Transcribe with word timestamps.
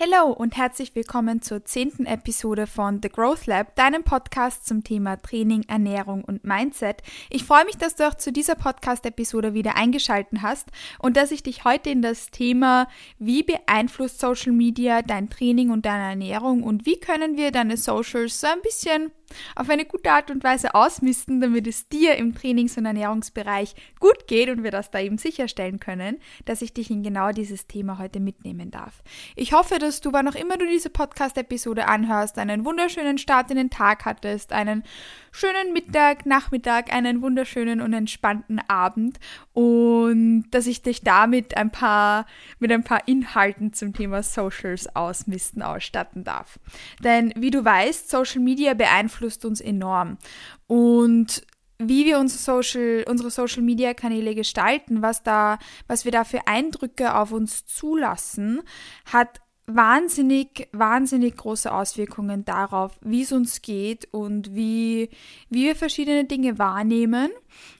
Hallo 0.00 0.30
und 0.30 0.56
herzlich 0.56 0.94
willkommen 0.94 1.42
zur 1.42 1.64
zehnten 1.64 2.06
Episode 2.06 2.68
von 2.68 3.00
The 3.02 3.08
Growth 3.08 3.46
Lab, 3.46 3.74
deinem 3.74 4.04
Podcast 4.04 4.64
zum 4.64 4.84
Thema 4.84 5.16
Training, 5.16 5.64
Ernährung 5.66 6.22
und 6.22 6.44
Mindset. 6.44 7.02
Ich 7.30 7.42
freue 7.42 7.64
mich, 7.64 7.78
dass 7.78 7.96
du 7.96 8.06
auch 8.06 8.14
zu 8.14 8.30
dieser 8.30 8.54
Podcast-Episode 8.54 9.54
wieder 9.54 9.76
eingeschalten 9.76 10.42
hast 10.42 10.68
und 11.00 11.16
dass 11.16 11.32
ich 11.32 11.42
dich 11.42 11.64
heute 11.64 11.90
in 11.90 12.00
das 12.00 12.30
Thema, 12.30 12.86
wie 13.18 13.42
beeinflusst 13.42 14.20
Social 14.20 14.52
Media 14.52 15.02
dein 15.02 15.30
Training 15.30 15.70
und 15.70 15.84
deine 15.84 16.10
Ernährung 16.10 16.62
und 16.62 16.86
wie 16.86 17.00
können 17.00 17.36
wir 17.36 17.50
deine 17.50 17.76
Socials 17.76 18.40
so 18.40 18.46
ein 18.46 18.62
bisschen 18.62 19.10
auf 19.56 19.68
eine 19.68 19.84
gute 19.84 20.10
Art 20.10 20.30
und 20.30 20.44
Weise 20.44 20.74
ausmisten, 20.74 21.40
damit 21.40 21.66
es 21.66 21.88
dir 21.88 22.16
im 22.16 22.34
Trainings- 22.34 22.76
und 22.76 22.86
Ernährungsbereich 22.86 23.74
gut 24.00 24.26
geht 24.26 24.48
und 24.48 24.62
wir 24.62 24.70
das 24.70 24.90
da 24.90 25.00
eben 25.00 25.18
sicherstellen 25.18 25.80
können, 25.80 26.18
dass 26.44 26.62
ich 26.62 26.72
dich 26.72 26.90
in 26.90 27.02
genau 27.02 27.32
dieses 27.32 27.66
Thema 27.66 27.98
heute 27.98 28.20
mitnehmen 28.20 28.70
darf. 28.70 29.02
Ich 29.36 29.52
hoffe, 29.52 29.78
dass 29.78 30.00
du, 30.00 30.12
wann 30.12 30.28
auch 30.28 30.34
immer 30.34 30.56
du 30.56 30.66
diese 30.66 30.90
Podcast-Episode 30.90 31.88
anhörst, 31.88 32.38
einen 32.38 32.64
wunderschönen 32.64 33.18
Start 33.18 33.50
in 33.50 33.56
den 33.56 33.70
Tag 33.70 34.04
hattest, 34.04 34.52
einen 34.52 34.84
schönen 35.32 35.72
Mittag, 35.72 36.26
Nachmittag, 36.26 36.92
einen 36.92 37.22
wunderschönen 37.22 37.80
und 37.80 37.92
entspannten 37.92 38.60
Abend 38.68 39.18
und 39.52 40.46
dass 40.50 40.66
ich 40.66 40.82
dich 40.82 41.02
damit 41.02 41.56
ein 41.56 41.70
paar, 41.70 42.26
mit 42.58 42.72
ein 42.72 42.84
paar 42.84 43.06
Inhalten 43.06 43.72
zum 43.72 43.92
Thema 43.92 44.22
Socials 44.22 44.94
ausmisten 44.94 45.62
ausstatten 45.62 46.24
darf. 46.24 46.58
Denn 47.02 47.32
wie 47.36 47.50
du 47.50 47.64
weißt, 47.64 48.08
Social 48.10 48.40
Media 48.40 48.74
beeinflusst 48.74 49.44
uns 49.44 49.60
enorm 49.60 50.18
und 50.66 51.42
wie 51.78 52.04
wir 52.04 52.18
unsere 52.18 52.40
Social, 52.40 53.04
unsere 53.08 53.30
Social 53.30 53.62
Media 53.62 53.94
Kanäle 53.94 54.34
gestalten, 54.34 55.00
was 55.00 55.22
da, 55.22 55.58
was 55.86 56.04
wir 56.04 56.12
da 56.12 56.24
für 56.24 56.46
Eindrücke 56.46 57.14
auf 57.14 57.30
uns 57.32 57.66
zulassen, 57.66 58.62
hat 59.04 59.40
wahnsinnig, 59.68 60.68
wahnsinnig 60.72 61.36
große 61.36 61.72
Auswirkungen 61.72 62.44
darauf, 62.44 62.98
wie 63.02 63.22
es 63.22 63.32
uns 63.32 63.62
geht 63.62 64.08
und 64.12 64.54
wie, 64.54 65.10
wie 65.50 65.66
wir 65.66 65.76
verschiedene 65.76 66.24
Dinge 66.24 66.58
wahrnehmen 66.58 67.30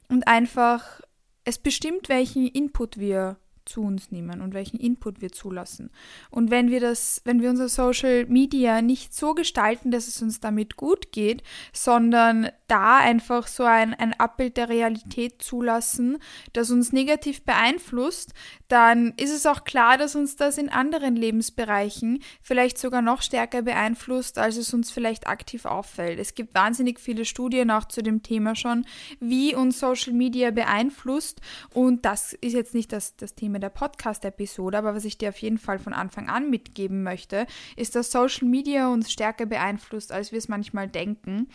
und 0.09 0.29
einfach 0.29 1.01
es 1.45 1.59
bestimmt, 1.59 2.09
welchen 2.09 2.47
Input 2.47 2.99
wir 2.99 3.39
zu 3.69 3.83
uns 3.83 4.11
nehmen 4.11 4.41
und 4.41 4.55
welchen 4.55 4.79
Input 4.79 5.21
wir 5.21 5.31
zulassen. 5.31 5.91
Und 6.31 6.51
wenn 6.51 6.71
wir 6.71 6.81
das, 6.81 7.21
wenn 7.25 7.43
wir 7.43 7.51
unser 7.51 7.69
Social 7.69 8.27
Media 8.27 8.83
nicht 8.83 9.15
so 9.15 9.35
gestalten, 9.35 9.91
dass 9.91 10.09
es 10.09 10.23
uns 10.23 10.41
damit 10.41 10.77
gut 10.77 11.13
geht, 11.13 11.43
sondern 11.73 12.49
da 12.67 12.99
einfach 12.99 13.47
so 13.47 13.65
ein, 13.65 13.95
ein 13.95 14.19
Abbild 14.19 14.57
der 14.57 14.69
Realität 14.69 15.43
zulassen, 15.43 16.19
das 16.53 16.71
uns 16.71 16.93
negativ 16.93 17.43
beeinflusst, 17.43 18.35
dann 18.69 19.15
ist 19.17 19.33
es 19.33 19.47
auch 19.47 19.65
klar, 19.65 19.97
dass 19.97 20.15
uns 20.15 20.37
das 20.37 20.59
in 20.59 20.69
anderen 20.69 21.17
Lebensbereichen 21.17 22.23
vielleicht 22.43 22.79
sogar 22.79 23.03
noch 23.03 23.23
stärker 23.23 23.63
beeinflusst, 23.63 24.39
als 24.39 24.57
es 24.57 24.75
uns 24.75 24.91
vielleicht 24.91 25.27
aktiv 25.27 25.65
auffällt. 25.65 26.19
Es 26.19 26.35
gibt 26.35 26.55
wahnsinnig 26.55 27.01
viele 27.01 27.25
Studien 27.25 27.71
auch 27.71 27.87
zu 27.87 28.03
dem 28.03 28.23
Thema 28.23 28.55
schon, 28.55 28.85
wie 29.21 29.55
uns 29.55 29.79
Social 29.79 30.13
Media 30.13 30.51
beeinflusst. 30.51 31.41
Und 31.73 32.05
das 32.05 32.35
ist 32.35 32.53
jetzt 32.53 32.75
nicht 32.75 32.93
das, 32.93 33.17
das 33.17 33.35
Thema 33.35 33.58
der 33.59 33.71
Podcast-Episode, 33.71 34.79
aber 34.79 34.95
was 34.95 35.05
ich 35.05 35.19
dir 35.19 35.31
auf 35.31 35.39
jeden 35.39 35.59
Fall 35.59 35.79
von 35.79 35.93
Anfang 35.93 36.29
an 36.29 36.51
mitgeben 36.51 37.03
möchte, 37.03 37.47
ist, 37.77 37.95
dass 37.95 38.11
Social 38.11 38.49
Media 38.49 38.89
uns 38.89 39.11
stärker 39.11 39.47
beeinflusst, 39.47 40.13
als 40.13 40.33
wir 40.33 40.39
es 40.39 40.49
manchmal 40.49 40.89
denken. 40.89 41.49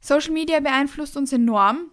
Social 0.00 0.32
Media 0.32 0.60
beeinflusst 0.60 1.16
uns 1.16 1.32
enorm. 1.32 1.90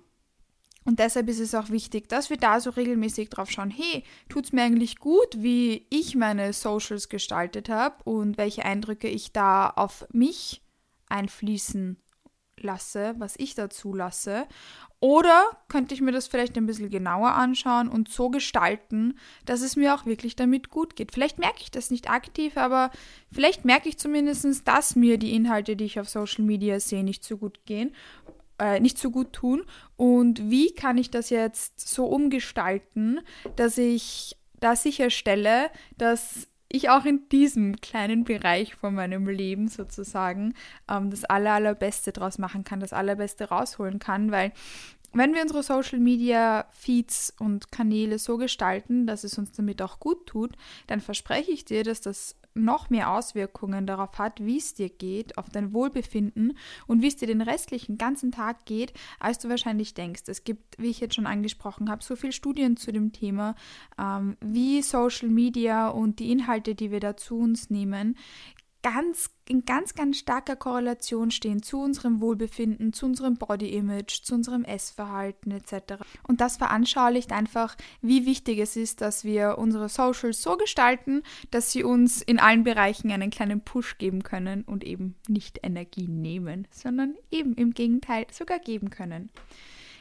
Und 0.86 1.00
deshalb 1.00 1.30
ist 1.30 1.40
es 1.40 1.56
auch 1.56 1.70
wichtig, 1.70 2.10
dass 2.10 2.30
wir 2.30 2.36
da 2.36 2.60
so 2.60 2.70
regelmäßig 2.70 3.30
drauf 3.30 3.50
schauen, 3.50 3.72
hey, 3.72 4.04
tut 4.28 4.46
es 4.46 4.52
mir 4.52 4.64
eigentlich 4.64 5.00
gut, 5.00 5.38
wie 5.38 5.88
ich 5.90 6.16
meine 6.16 6.52
Socials 6.52 7.08
gestaltet 7.08 7.70
habe 7.70 8.04
und 8.04 8.38
welche 8.38 8.66
Eindrücke 8.66 9.08
ich 9.08 9.32
da 9.32 9.70
auf 9.70 10.06
mich 10.12 10.62
einfließen 11.08 12.03
lasse, 12.64 13.16
was 13.18 13.36
ich 13.38 13.56
dazu 13.56 13.94
lasse. 13.94 14.48
Oder 15.00 15.58
könnte 15.68 15.94
ich 15.94 16.02
mir 16.02 16.14
das 16.14 16.28
vielleicht 16.28 16.58
ein 16.58 16.66
bisschen 16.66 16.90
genauer 16.90 17.34
anschauen 17.34 17.90
und 17.90 18.10
so 18.10 18.30
gestalten, 18.30 19.18
dass 19.46 19.62
es 19.62 19.76
mir 19.76 19.94
auch 19.94 20.06
wirklich 20.06 20.36
damit 20.36 20.70
gut 20.70 20.96
geht. 20.96 21.12
Vielleicht 21.12 21.40
merke 21.40 21.60
ich 21.62 21.72
das 21.72 21.92
nicht 21.92 22.10
aktiv, 22.10 22.56
aber 22.56 22.90
vielleicht 23.32 23.66
merke 23.66 23.90
ich 23.90 23.98
zumindest, 23.98 24.68
dass 24.68 24.96
mir 24.96 25.18
die 25.18 25.36
Inhalte, 25.36 25.76
die 25.76 25.86
ich 25.86 26.00
auf 26.00 26.08
Social 26.08 26.46
Media 26.46 26.80
sehe, 26.80 27.04
nicht 27.04 27.26
so 27.26 27.38
gut 27.38 27.66
gehen, 27.66 27.94
äh, 28.60 28.80
nicht 28.80 28.98
so 28.98 29.12
gut 29.12 29.34
tun. 29.34 29.64
Und 29.98 30.50
wie 30.50 30.74
kann 30.74 30.98
ich 30.98 31.12
das 31.12 31.30
jetzt 31.30 31.82
so 31.82 32.06
umgestalten, 32.06 33.20
dass 33.58 33.78
ich 33.78 34.38
da 34.62 34.78
sicherstelle, 34.78 35.70
dass 35.98 36.48
ich 36.74 36.90
auch 36.90 37.06
in 37.06 37.30
diesem 37.30 37.80
kleinen 37.82 38.24
Bereich 38.24 38.74
von 38.74 38.96
meinem 38.96 39.28
Leben 39.28 39.68
sozusagen 39.68 40.56
ähm, 40.90 41.12
das 41.12 41.24
aller, 41.24 41.54
allerbeste 41.54 42.12
draus 42.12 42.40
machen 42.40 42.64
kann, 42.64 42.80
das 42.80 42.94
allerbeste 42.94 43.50
rausholen 43.50 44.00
kann, 44.00 44.32
weil 44.32 44.52
wenn 45.14 45.34
wir 45.34 45.42
unsere 45.42 45.64
Social 45.64 46.00
Media 46.00 46.66
Feeds 46.72 47.34
und 47.40 47.72
Kanäle 47.72 48.20
so 48.20 48.38
gestalten, 48.38 49.06
dass 49.08 49.24
es 49.24 49.38
uns 49.38 49.52
damit 49.52 49.82
auch 49.82 50.00
gut 50.00 50.26
tut, 50.26 50.56
dann 50.88 51.00
verspreche 51.00 51.52
ich 51.52 51.66
dir, 51.66 51.84
dass 51.84 52.02
das 52.02 52.36
noch 52.56 52.90
mehr 52.90 53.12
Auswirkungen 53.12 53.88
darauf 53.88 54.18
hat, 54.20 54.44
wie 54.46 54.58
es 54.58 54.74
dir 54.74 54.90
geht, 54.90 55.38
auf 55.38 55.50
dein 55.50 55.74
Wohlbefinden 55.74 56.58
und 56.88 57.02
wie 57.02 57.08
es 57.08 57.16
dir 57.16 57.28
den 57.28 57.42
restlichen 57.42 57.98
ganzen 57.98 58.32
Tag 58.32 58.66
geht, 58.66 58.94
als 59.20 59.40
du 59.40 59.50
wahrscheinlich 59.50 59.94
denkst. 59.94 60.24
Es 60.28 60.44
gibt, 60.44 60.78
wie 60.78 60.90
ich 60.90 61.00
jetzt 61.00 61.16
schon 61.16 61.26
angesprochen 61.26 61.90
habe, 61.90 62.04
so 62.04 62.16
viele 62.16 62.34
Studien 62.34 62.78
zu 62.78 62.92
dem 62.92 63.12
Thema, 63.12 63.56
ähm, 63.98 64.38
wie 64.40 64.82
Social 64.82 65.30
Media 65.30 65.90
und 65.90 66.20
die 66.20 66.32
Inhalte, 66.32 66.76
die 66.76 66.92
wir 66.92 67.00
da 67.00 67.18
zu 67.18 67.40
uns 67.40 67.70
nehmen, 67.70 68.18
ganz, 68.84 69.32
in 69.48 69.66
ganz, 69.66 69.96
ganz 69.96 70.20
starker 70.20 70.56
Korrelation 70.56 71.32
stehen 71.32 71.64
zu 71.64 71.82
unserem 71.82 72.22
Wohlbefinden, 72.22 72.94
zu 72.94 73.08
unserem 73.08 73.38
Body 73.38 73.70
Image, 73.70 74.22
zu 74.22 74.36
unserem 74.36 74.64
Essverhalten 74.64 75.52
etc. 75.52 75.96
Und 76.28 76.42
das 76.42 76.58
veranschaulicht 76.58 77.32
einfach, 77.32 77.76
wie 78.02 78.26
wichtig 78.26 78.60
es 78.60 78.76
ist, 78.76 79.02
dass 79.02 79.24
wir 79.24 79.58
unsere 79.58 79.90
Socials 79.90 80.42
so 80.42 80.58
gestalten, 80.58 81.24
dass 81.50 81.72
sie 81.72 81.84
uns 81.84 82.22
in 82.22 82.40
allen 82.40 82.64
Bereichen 82.64 83.12
einen 83.12 83.32
kleinen 83.32 83.62
Push 83.62 83.98
geben 83.98 84.22
können 84.22 84.64
und 84.64 84.84
eben 84.84 85.16
nicht 85.28 85.62
Energie 85.64 86.08
nehmen, 86.08 86.68
sondern 86.70 87.16
eben 87.32 87.56
im 87.56 87.74
Gegenteil 87.74 88.28
sogar 88.32 88.60
geben 88.60 88.90
können. 88.90 89.30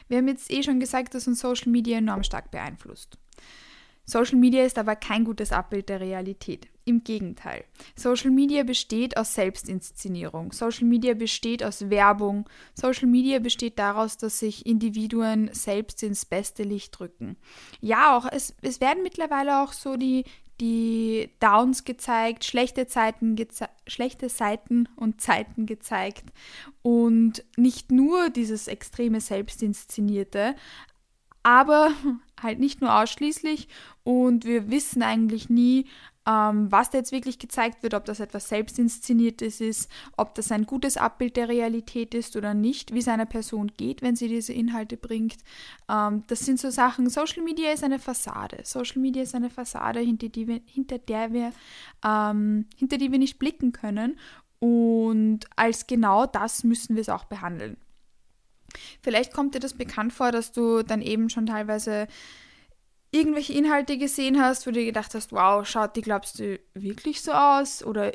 Wir 0.09 0.17
haben 0.17 0.27
jetzt 0.27 0.51
eh 0.51 0.61
schon 0.61 0.79
gesagt, 0.79 1.15
dass 1.15 1.27
uns 1.27 1.39
Social 1.39 1.71
Media 1.71 1.97
enorm 1.97 2.23
stark 2.23 2.51
beeinflusst. 2.51 3.17
Social 4.05 4.37
Media 4.37 4.63
ist 4.63 4.77
aber 4.77 4.95
kein 4.95 5.23
gutes 5.23 5.51
Abbild 5.51 5.89
der 5.89 6.01
Realität. 6.01 6.67
Im 6.85 7.05
Gegenteil. 7.05 7.63
Social 7.95 8.31
Media 8.31 8.63
besteht 8.63 9.15
aus 9.15 9.35
Selbstinszenierung. 9.35 10.51
Social 10.51 10.85
Media 10.85 11.13
besteht 11.13 11.63
aus 11.63 11.89
Werbung. 11.89 12.49
Social 12.73 13.07
Media 13.07 13.39
besteht 13.39 13.79
daraus, 13.79 14.17
dass 14.17 14.39
sich 14.39 14.65
Individuen 14.65 15.49
selbst 15.53 16.03
ins 16.03 16.25
beste 16.25 16.63
Licht 16.63 16.99
drücken. 16.99 17.37
Ja, 17.79 18.17
auch 18.17 18.27
es, 18.29 18.53
es 18.61 18.81
werden 18.81 19.01
mittlerweile 19.01 19.63
auch 19.63 19.71
so 19.71 19.95
die, 19.95 20.25
die 20.59 21.29
Downs 21.39 21.85
gezeigt, 21.85 22.43
schlechte 22.43 22.85
Zeiten, 22.85 23.37
geze 23.37 23.69
schlechte 23.87 24.27
Seiten 24.27 24.89
und 24.97 25.21
Zeiten 25.21 25.65
gezeigt. 25.65 26.25
Und 26.81 27.45
nicht 27.55 27.91
nur 27.93 28.29
dieses 28.29 28.67
extreme 28.67 29.21
Selbstinszenierte, 29.21 30.55
aber 31.43 31.91
halt 32.41 32.59
nicht 32.59 32.81
nur 32.81 32.99
ausschließlich 33.01 33.67
und 34.03 34.45
wir 34.45 34.69
wissen 34.69 35.03
eigentlich 35.03 35.49
nie, 35.49 35.85
ähm, 36.25 36.71
was 36.71 36.89
da 36.89 36.99
jetzt 36.99 37.11
wirklich 37.11 37.37
gezeigt 37.37 37.83
wird, 37.83 37.93
ob 37.93 38.05
das 38.05 38.19
etwas 38.19 38.47
Selbstinszeniertes 38.47 39.59
ist, 39.59 39.91
ob 40.15 40.35
das 40.35 40.51
ein 40.51 40.65
gutes 40.65 40.95
Abbild 40.97 41.35
der 41.35 41.49
Realität 41.49 42.13
ist 42.13 42.35
oder 42.35 42.53
nicht, 42.53 42.93
wie 42.93 42.99
es 42.99 43.07
einer 43.07 43.25
Person 43.25 43.71
geht, 43.75 44.01
wenn 44.01 44.15
sie 44.15 44.27
diese 44.27 44.53
Inhalte 44.53 44.95
bringt. 44.95 45.37
Ähm, 45.89 46.23
das 46.27 46.39
sind 46.39 46.59
so 46.59 46.69
Sachen, 46.69 47.09
Social 47.09 47.43
Media 47.43 47.71
ist 47.71 47.83
eine 47.83 47.99
Fassade. 47.99 48.59
Social 48.63 49.01
Media 49.01 49.23
ist 49.23 49.35
eine 49.35 49.49
Fassade, 49.49 49.99
hinter, 49.99 50.29
die 50.29 50.47
wir, 50.47 50.61
hinter 50.65 50.97
der 50.97 51.33
wir, 51.33 51.51
ähm, 52.05 52.67
hinter 52.77 52.97
die 52.97 53.11
wir 53.11 53.19
nicht 53.19 53.37
blicken 53.39 53.73
können. 53.73 54.17
Und 54.59 55.41
als 55.57 55.87
genau 55.87 56.25
das 56.25 56.63
müssen 56.63 56.95
wir 56.95 57.01
es 57.01 57.09
auch 57.09 57.25
behandeln. 57.25 57.75
Vielleicht 59.01 59.33
kommt 59.33 59.55
dir 59.55 59.59
das 59.59 59.73
bekannt 59.73 60.13
vor, 60.13 60.31
dass 60.31 60.51
du 60.51 60.83
dann 60.83 61.01
eben 61.01 61.29
schon 61.29 61.45
teilweise 61.45 62.07
irgendwelche 63.11 63.53
Inhalte 63.53 63.97
gesehen 63.97 64.41
hast, 64.41 64.65
wo 64.65 64.71
du 64.71 64.83
gedacht 64.83 65.13
hast, 65.13 65.31
wow, 65.31 65.65
schaut 65.65 65.95
die, 65.95 66.01
glaubst 66.01 66.39
du, 66.39 66.59
wirklich 66.73 67.21
so 67.21 67.31
aus? 67.31 67.83
Oder 67.83 68.11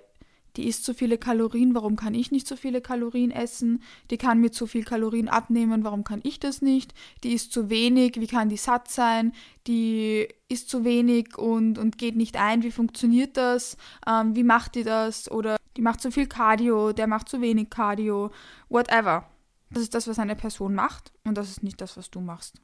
die 0.57 0.67
isst 0.67 0.85
so 0.85 0.93
viele 0.93 1.19
Kalorien, 1.19 1.73
warum 1.77 1.95
kann 1.95 2.15
ich 2.15 2.33
nicht 2.33 2.49
so 2.49 2.57
viele 2.57 2.81
Kalorien 2.81 3.31
essen? 3.31 3.81
Die 4.11 4.17
kann 4.17 4.41
mir 4.41 4.51
zu 4.51 4.67
viel 4.67 4.83
Kalorien 4.83 5.29
abnehmen, 5.29 5.85
warum 5.85 6.03
kann 6.03 6.21
ich 6.25 6.41
das 6.41 6.63
nicht? 6.63 6.95
Die 7.23 7.33
isst 7.33 7.53
zu 7.53 7.71
wenig, 7.71 8.17
wie 8.17 8.27
kann 8.27 8.49
die 8.49 8.57
satt 8.57 8.91
sein? 8.91 9.33
Die 9.69 10.27
isst 10.49 10.69
zu 10.69 10.85
wenig 10.85 11.39
und, 11.39 11.79
und 11.79 11.97
geht 11.97 12.17
nicht 12.17 12.37
ein, 12.37 12.65
wie 12.65 12.73
funktioniert 12.73 13.37
das? 13.37 13.77
Ähm, 14.05 14.35
wie 14.35 14.43
macht 14.43 14.75
die 14.75 14.83
das? 14.83 15.31
Oder 15.31 15.59
die 15.77 15.83
macht 15.83 16.01
zu 16.01 16.11
viel 16.11 16.27
Cardio, 16.27 16.93
der 16.93 17.07
macht 17.07 17.29
zu 17.29 17.41
wenig 17.41 17.71
Cardio, 17.71 18.33
whatever. 18.69 19.29
Das 19.71 19.83
ist 19.83 19.95
das, 19.95 20.09
was 20.09 20.19
eine 20.19 20.37
Person 20.37 20.75
macht 20.75 21.13
und 21.25 21.37
das 21.37 21.51
ist 21.51 21.63
nicht 21.63 21.81
das, 21.81 21.97
was 21.97 22.11
du 22.11 22.21
machst. 22.21 22.61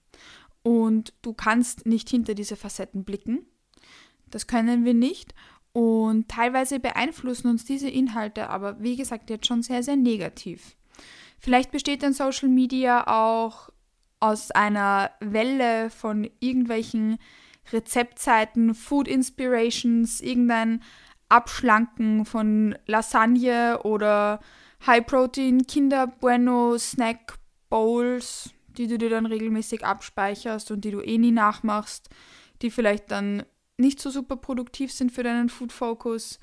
Und 0.62 1.12
du 1.22 1.34
kannst 1.34 1.84
nicht 1.86 2.08
hinter 2.08 2.34
diese 2.34 2.56
Facetten 2.56 3.04
blicken. 3.04 3.46
Das 4.30 4.46
können 4.46 4.84
wir 4.84 4.94
nicht. 4.94 5.34
Und 5.72 6.28
teilweise 6.28 6.80
beeinflussen 6.80 7.48
uns 7.48 7.64
diese 7.64 7.90
Inhalte 7.90 8.48
aber, 8.48 8.80
wie 8.80 8.96
gesagt, 8.96 9.28
jetzt 9.28 9.46
schon 9.46 9.62
sehr, 9.62 9.82
sehr 9.82 9.96
negativ. 9.96 10.76
Vielleicht 11.38 11.72
besteht 11.72 12.02
dann 12.02 12.14
Social 12.14 12.48
Media 12.48 13.06
auch 13.06 13.70
aus 14.20 14.50
einer 14.50 15.10
Welle 15.20 15.90
von 15.90 16.30
irgendwelchen 16.40 17.18
Rezeptseiten, 17.72 18.74
Food 18.74 19.08
Inspirations, 19.08 20.20
irgendein 20.20 20.82
Abschlanken 21.28 22.24
von 22.24 22.76
Lasagne 22.86 23.80
oder 23.82 24.40
High 24.86 25.06
Protein 25.06 25.66
Kinder 25.66 26.06
Bueno 26.06 26.76
Snack 26.76 27.38
Bowls, 27.70 28.50
die 28.76 28.86
du 28.86 28.98
dir 28.98 29.08
dann 29.08 29.24
regelmäßig 29.24 29.84
abspeicherst 29.84 30.70
und 30.70 30.84
die 30.84 30.90
du 30.90 31.00
eh 31.00 31.16
nie 31.16 31.30
nachmachst, 31.30 32.10
die 32.60 32.70
vielleicht 32.70 33.10
dann 33.10 33.44
nicht 33.78 33.98
so 34.00 34.10
super 34.10 34.36
produktiv 34.36 34.92
sind 34.92 35.10
für 35.10 35.22
deinen 35.22 35.48
Food 35.48 35.72
Focus. 35.72 36.38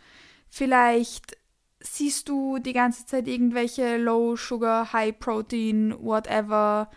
Vielleicht 0.49 1.37
siehst 1.81 2.29
du 2.29 2.57
die 2.57 2.73
ganze 2.73 3.05
Zeit 3.05 3.27
irgendwelche 3.27 3.97
Low 3.97 4.35
Sugar, 4.35 4.91
High 4.91 5.17
Protein, 5.19 5.95
whatever 5.99 6.89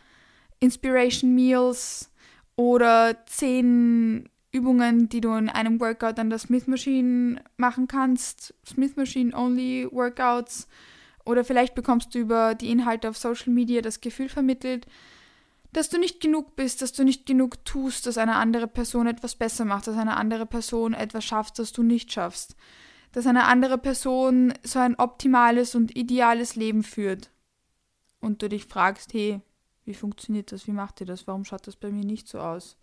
Inspiration 0.61 1.35
Meals 1.35 2.11
oder 2.57 3.25
zehn 3.27 4.31
Übungen, 4.51 5.11
die 5.11 5.21
du 5.21 5.35
in 5.35 5.51
einem 5.51 5.79
Workout 5.79 6.19
an 6.19 6.31
der 6.31 6.39
Smith 6.39 6.67
Machine 6.69 7.43
machen 7.59 7.87
kannst. 7.87 8.55
Smith 8.67 8.97
Machine 8.97 9.37
Only 9.37 9.87
Workouts. 9.91 10.69
Oder 11.25 11.45
vielleicht 11.45 11.75
bekommst 11.75 12.15
du 12.15 12.19
über 12.19 12.55
die 12.55 12.71
Inhalte 12.71 13.09
auf 13.09 13.17
Social 13.17 13.53
Media 13.53 13.81
das 13.81 14.01
Gefühl 14.01 14.29
vermittelt, 14.29 14.87
dass 15.73 15.89
du 15.89 15.99
nicht 15.99 16.21
genug 16.21 16.55
bist, 16.55 16.83
dass 16.83 16.93
du 16.93 17.03
nicht 17.03 17.27
genug 17.27 17.65
tust, 17.65 18.07
dass 18.07 18.17
eine 18.17 18.37
andere 18.37 18.69
Person 18.69 19.07
etwas 19.07 19.35
besser 19.35 19.65
macht, 19.65 19.87
dass 19.87 19.97
eine 19.97 20.17
andere 20.17 20.47
Person 20.47 20.95
etwas 20.95 21.25
schafft, 21.25 21.59
das 21.59 21.73
du 21.73 21.83
nicht 21.83 22.13
schaffst. 22.13 22.55
Dass 23.13 23.27
eine 23.27 23.45
andere 23.45 23.79
Person 23.79 24.55
so 24.63 24.79
ein 24.79 24.97
optimales 24.97 25.75
und 25.75 25.97
ideales 25.97 26.55
Leben 26.57 26.85
führt. 26.85 27.31
Und 28.21 28.43
du 28.43 28.49
dich 28.49 28.67
fragst, 28.67 29.13
hey, 29.15 29.41
wie 29.85 29.95
funktioniert 29.95 30.53
das? 30.53 30.67
Wie 30.67 30.73
macht 30.73 31.01
ihr 31.01 31.07
das? 31.07 31.27
Warum 31.27 31.45
schaut 31.45 31.67
das 31.67 31.77
bei 31.77 31.91
mir 31.91 32.05
nicht 32.05 32.29
so 32.29 32.39
aus? 32.39 32.77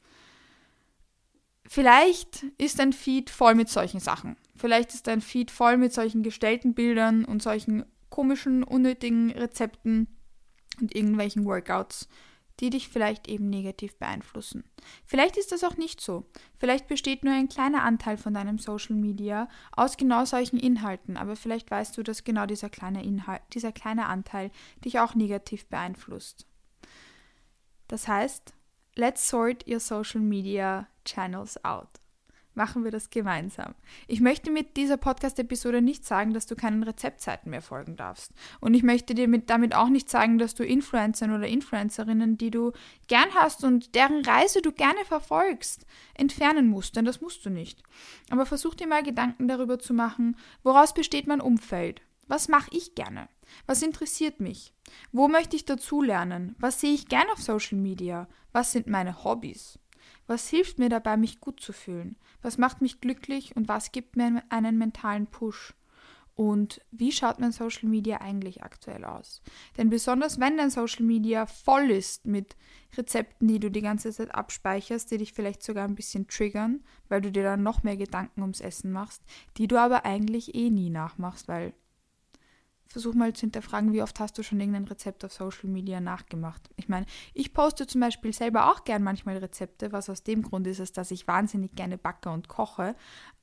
Vielleicht 1.66 2.44
ist 2.58 2.80
dein 2.80 2.92
Feed 2.92 3.30
voll 3.30 3.56
mit 3.56 3.70
solchen 3.70 4.00
Sachen. 4.00 4.36
Vielleicht 4.56 4.94
ist 4.94 5.08
dein 5.08 5.22
Feed 5.22 5.52
voll 5.52 5.78
mit 5.78 5.94
solchen 5.94 6.24
gestellten 6.24 6.74
Bildern 6.74 7.24
und 7.24 7.42
solchen 7.42 7.86
komischen, 8.12 8.64
unnötigen 8.64 9.32
Rezepten 9.32 10.08
und 10.80 10.94
irgendwelchen 10.96 11.46
Workouts, 11.46 12.08
die 12.60 12.70
dich 12.70 12.90
vielleicht 12.90 13.28
eben 13.28 13.50
negativ 13.50 13.98
beeinflussen. 13.98 14.64
Vielleicht 15.06 15.38
ist 15.38 15.52
das 15.52 15.64
auch 15.64 15.78
nicht 15.78 16.00
so. 16.00 16.26
Vielleicht 16.60 16.88
besteht 16.88 17.24
nur 17.24 17.34
ein 17.34 17.50
kleiner 17.50 17.84
Anteil 17.84 18.18
von 18.18 18.36
deinem 18.36 18.60
Social 18.60 18.96
Media 18.96 19.50
aus 19.72 19.98
genau 19.98 20.26
solchen 20.26 20.60
Inhalten, 20.60 21.18
aber 21.18 21.36
vielleicht 21.36 21.72
weißt 21.72 21.98
du, 21.98 22.04
dass 22.04 22.24
genau 22.24 22.46
dieser 22.46 22.70
kleine 22.70 23.04
Inhalt, 23.04 23.42
dieser 23.54 23.72
kleine 23.72 24.06
Anteil 24.06 24.52
dich 24.86 25.00
auch 25.00 25.16
negativ 25.16 25.66
beeinflusst. 25.68 26.46
Das 27.88 28.08
heißt, 28.08 28.54
let's 28.96 29.28
sort 29.28 29.68
your 29.68 29.80
social 29.80 30.22
media 30.22 30.88
channels 31.04 31.64
out. 31.66 32.01
Machen 32.62 32.84
wir 32.84 32.92
das 32.92 33.10
gemeinsam. 33.10 33.74
Ich 34.06 34.22
möchte 34.22 34.52
mit 34.52 34.78
dieser 34.78 34.98
Podcast-Episode 34.98 35.82
nicht 35.82 36.06
sagen, 36.06 36.32
dass 36.32 36.46
du 36.46 36.56
keinen 36.56 36.84
Rezeptseiten 36.84 37.50
mehr 37.50 37.64
folgen 37.64 37.96
darfst. 37.96 38.32
Und 38.60 38.76
ich 38.76 38.84
möchte 38.84 39.16
dir 39.16 39.28
mit, 39.28 39.50
damit 39.50 39.74
auch 39.74 39.90
nicht 39.90 40.12
sagen, 40.12 40.38
dass 40.38 40.54
du 40.54 40.64
Influencern 40.64 41.36
oder 41.36 41.48
Influencerinnen, 41.48 42.38
die 42.38 42.52
du 42.52 42.72
gern 43.08 43.34
hast 43.34 43.64
und 43.64 43.96
deren 43.96 44.24
Reise 44.24 44.62
du 44.62 44.72
gerne 44.72 45.04
verfolgst, 45.06 45.88
entfernen 46.14 46.68
musst, 46.68 46.96
denn 46.96 47.06
das 47.06 47.20
musst 47.20 47.44
du 47.48 47.50
nicht. 47.50 47.82
Aber 48.30 48.46
versuch 48.46 48.76
dir 48.76 48.86
mal 48.86 49.02
Gedanken 49.02 49.48
darüber 49.48 49.80
zu 49.80 49.96
machen, 49.96 50.38
woraus 50.62 50.94
besteht 50.94 51.26
mein 51.26 51.42
Umfeld? 51.42 52.04
Was 52.28 52.48
mache 52.48 52.70
ich 52.78 52.94
gerne? 52.94 53.28
Was 53.66 53.82
interessiert 53.82 54.40
mich? 54.40 54.72
Wo 55.12 55.28
möchte 55.28 55.56
ich 55.56 55.66
dazulernen? 55.66 56.56
Was 56.60 56.80
sehe 56.80 56.94
ich 56.94 57.08
gern 57.08 57.28
auf 57.34 57.42
Social 57.42 57.80
Media? 57.80 58.28
Was 58.52 58.72
sind 58.72 58.86
meine 58.86 59.24
Hobbys? 59.24 59.80
Was 60.32 60.48
hilft 60.48 60.80
mir 60.80 60.88
dabei, 60.88 61.18
mich 61.18 61.42
gut 61.42 61.60
zu 61.60 61.74
fühlen? 61.74 62.16
Was 62.42 62.58
macht 62.58 62.82
mich 62.82 63.02
glücklich 63.02 63.54
und 63.58 63.68
was 63.68 63.92
gibt 63.92 64.16
mir 64.16 64.42
einen 64.48 64.78
mentalen 64.78 65.28
Push? 65.28 65.74
Und 66.36 66.80
wie 66.90 67.12
schaut 67.12 67.42
mein 67.42 67.52
Social 67.52 67.90
Media 67.90 68.22
eigentlich 68.22 68.64
aktuell 68.64 69.04
aus? 69.04 69.42
Denn 69.78 69.90
besonders 69.90 70.40
wenn 70.40 70.56
dein 70.56 70.70
Social 70.70 71.04
Media 71.04 71.48
voll 71.48 71.92
ist 71.92 72.26
mit 72.26 72.56
Rezepten, 72.96 73.50
die 73.50 73.60
du 73.60 73.70
die 73.70 73.82
ganze 73.82 74.14
Zeit 74.14 74.34
abspeicherst, 74.34 75.12
die 75.12 75.18
dich 75.18 75.34
vielleicht 75.34 75.64
sogar 75.64 75.84
ein 75.84 75.96
bisschen 75.96 76.30
triggern, 76.30 76.86
weil 77.10 77.20
du 77.20 77.30
dir 77.30 77.44
dann 77.44 77.62
noch 77.62 77.84
mehr 77.84 77.98
Gedanken 77.98 78.40
ums 78.40 78.62
Essen 78.62 78.94
machst, 78.94 79.22
die 79.58 79.68
du 79.68 79.78
aber 79.78 80.06
eigentlich 80.06 80.56
eh 80.56 80.70
nie 80.70 80.90
nachmachst, 80.90 81.50
weil 81.50 81.74
versuch 82.92 83.14
mal 83.14 83.34
zu 83.34 83.42
hinterfragen, 83.42 83.94
wie 83.94 84.02
oft 84.02 84.20
hast 84.20 84.38
du 84.38 84.44
schon 84.44 84.60
irgendein 84.60 84.86
Rezept 84.86 85.26
auf 85.26 85.34
Social 85.34 85.70
Media 85.70 86.00
nachgemacht. 86.00 86.70
Ich 86.76 86.90
meine, 86.90 87.06
ich 87.34 87.54
poste 87.54 87.88
zum 87.88 88.02
Beispiel 88.02 88.34
selber 88.34 88.72
auch 88.72 88.84
gern 88.84 89.04
manchmal 89.04 89.38
Rezepte, 89.38 89.92
was 89.92 90.10
aus 90.10 90.24
dem 90.24 90.42
Grund 90.42 90.68
ist, 90.68 90.98
dass 90.98 91.12
ich 91.12 91.28
wahnsinnig 91.28 91.76
gerne 91.76 91.98
backe 91.98 92.30
und 92.30 92.48
koche, 92.48 92.96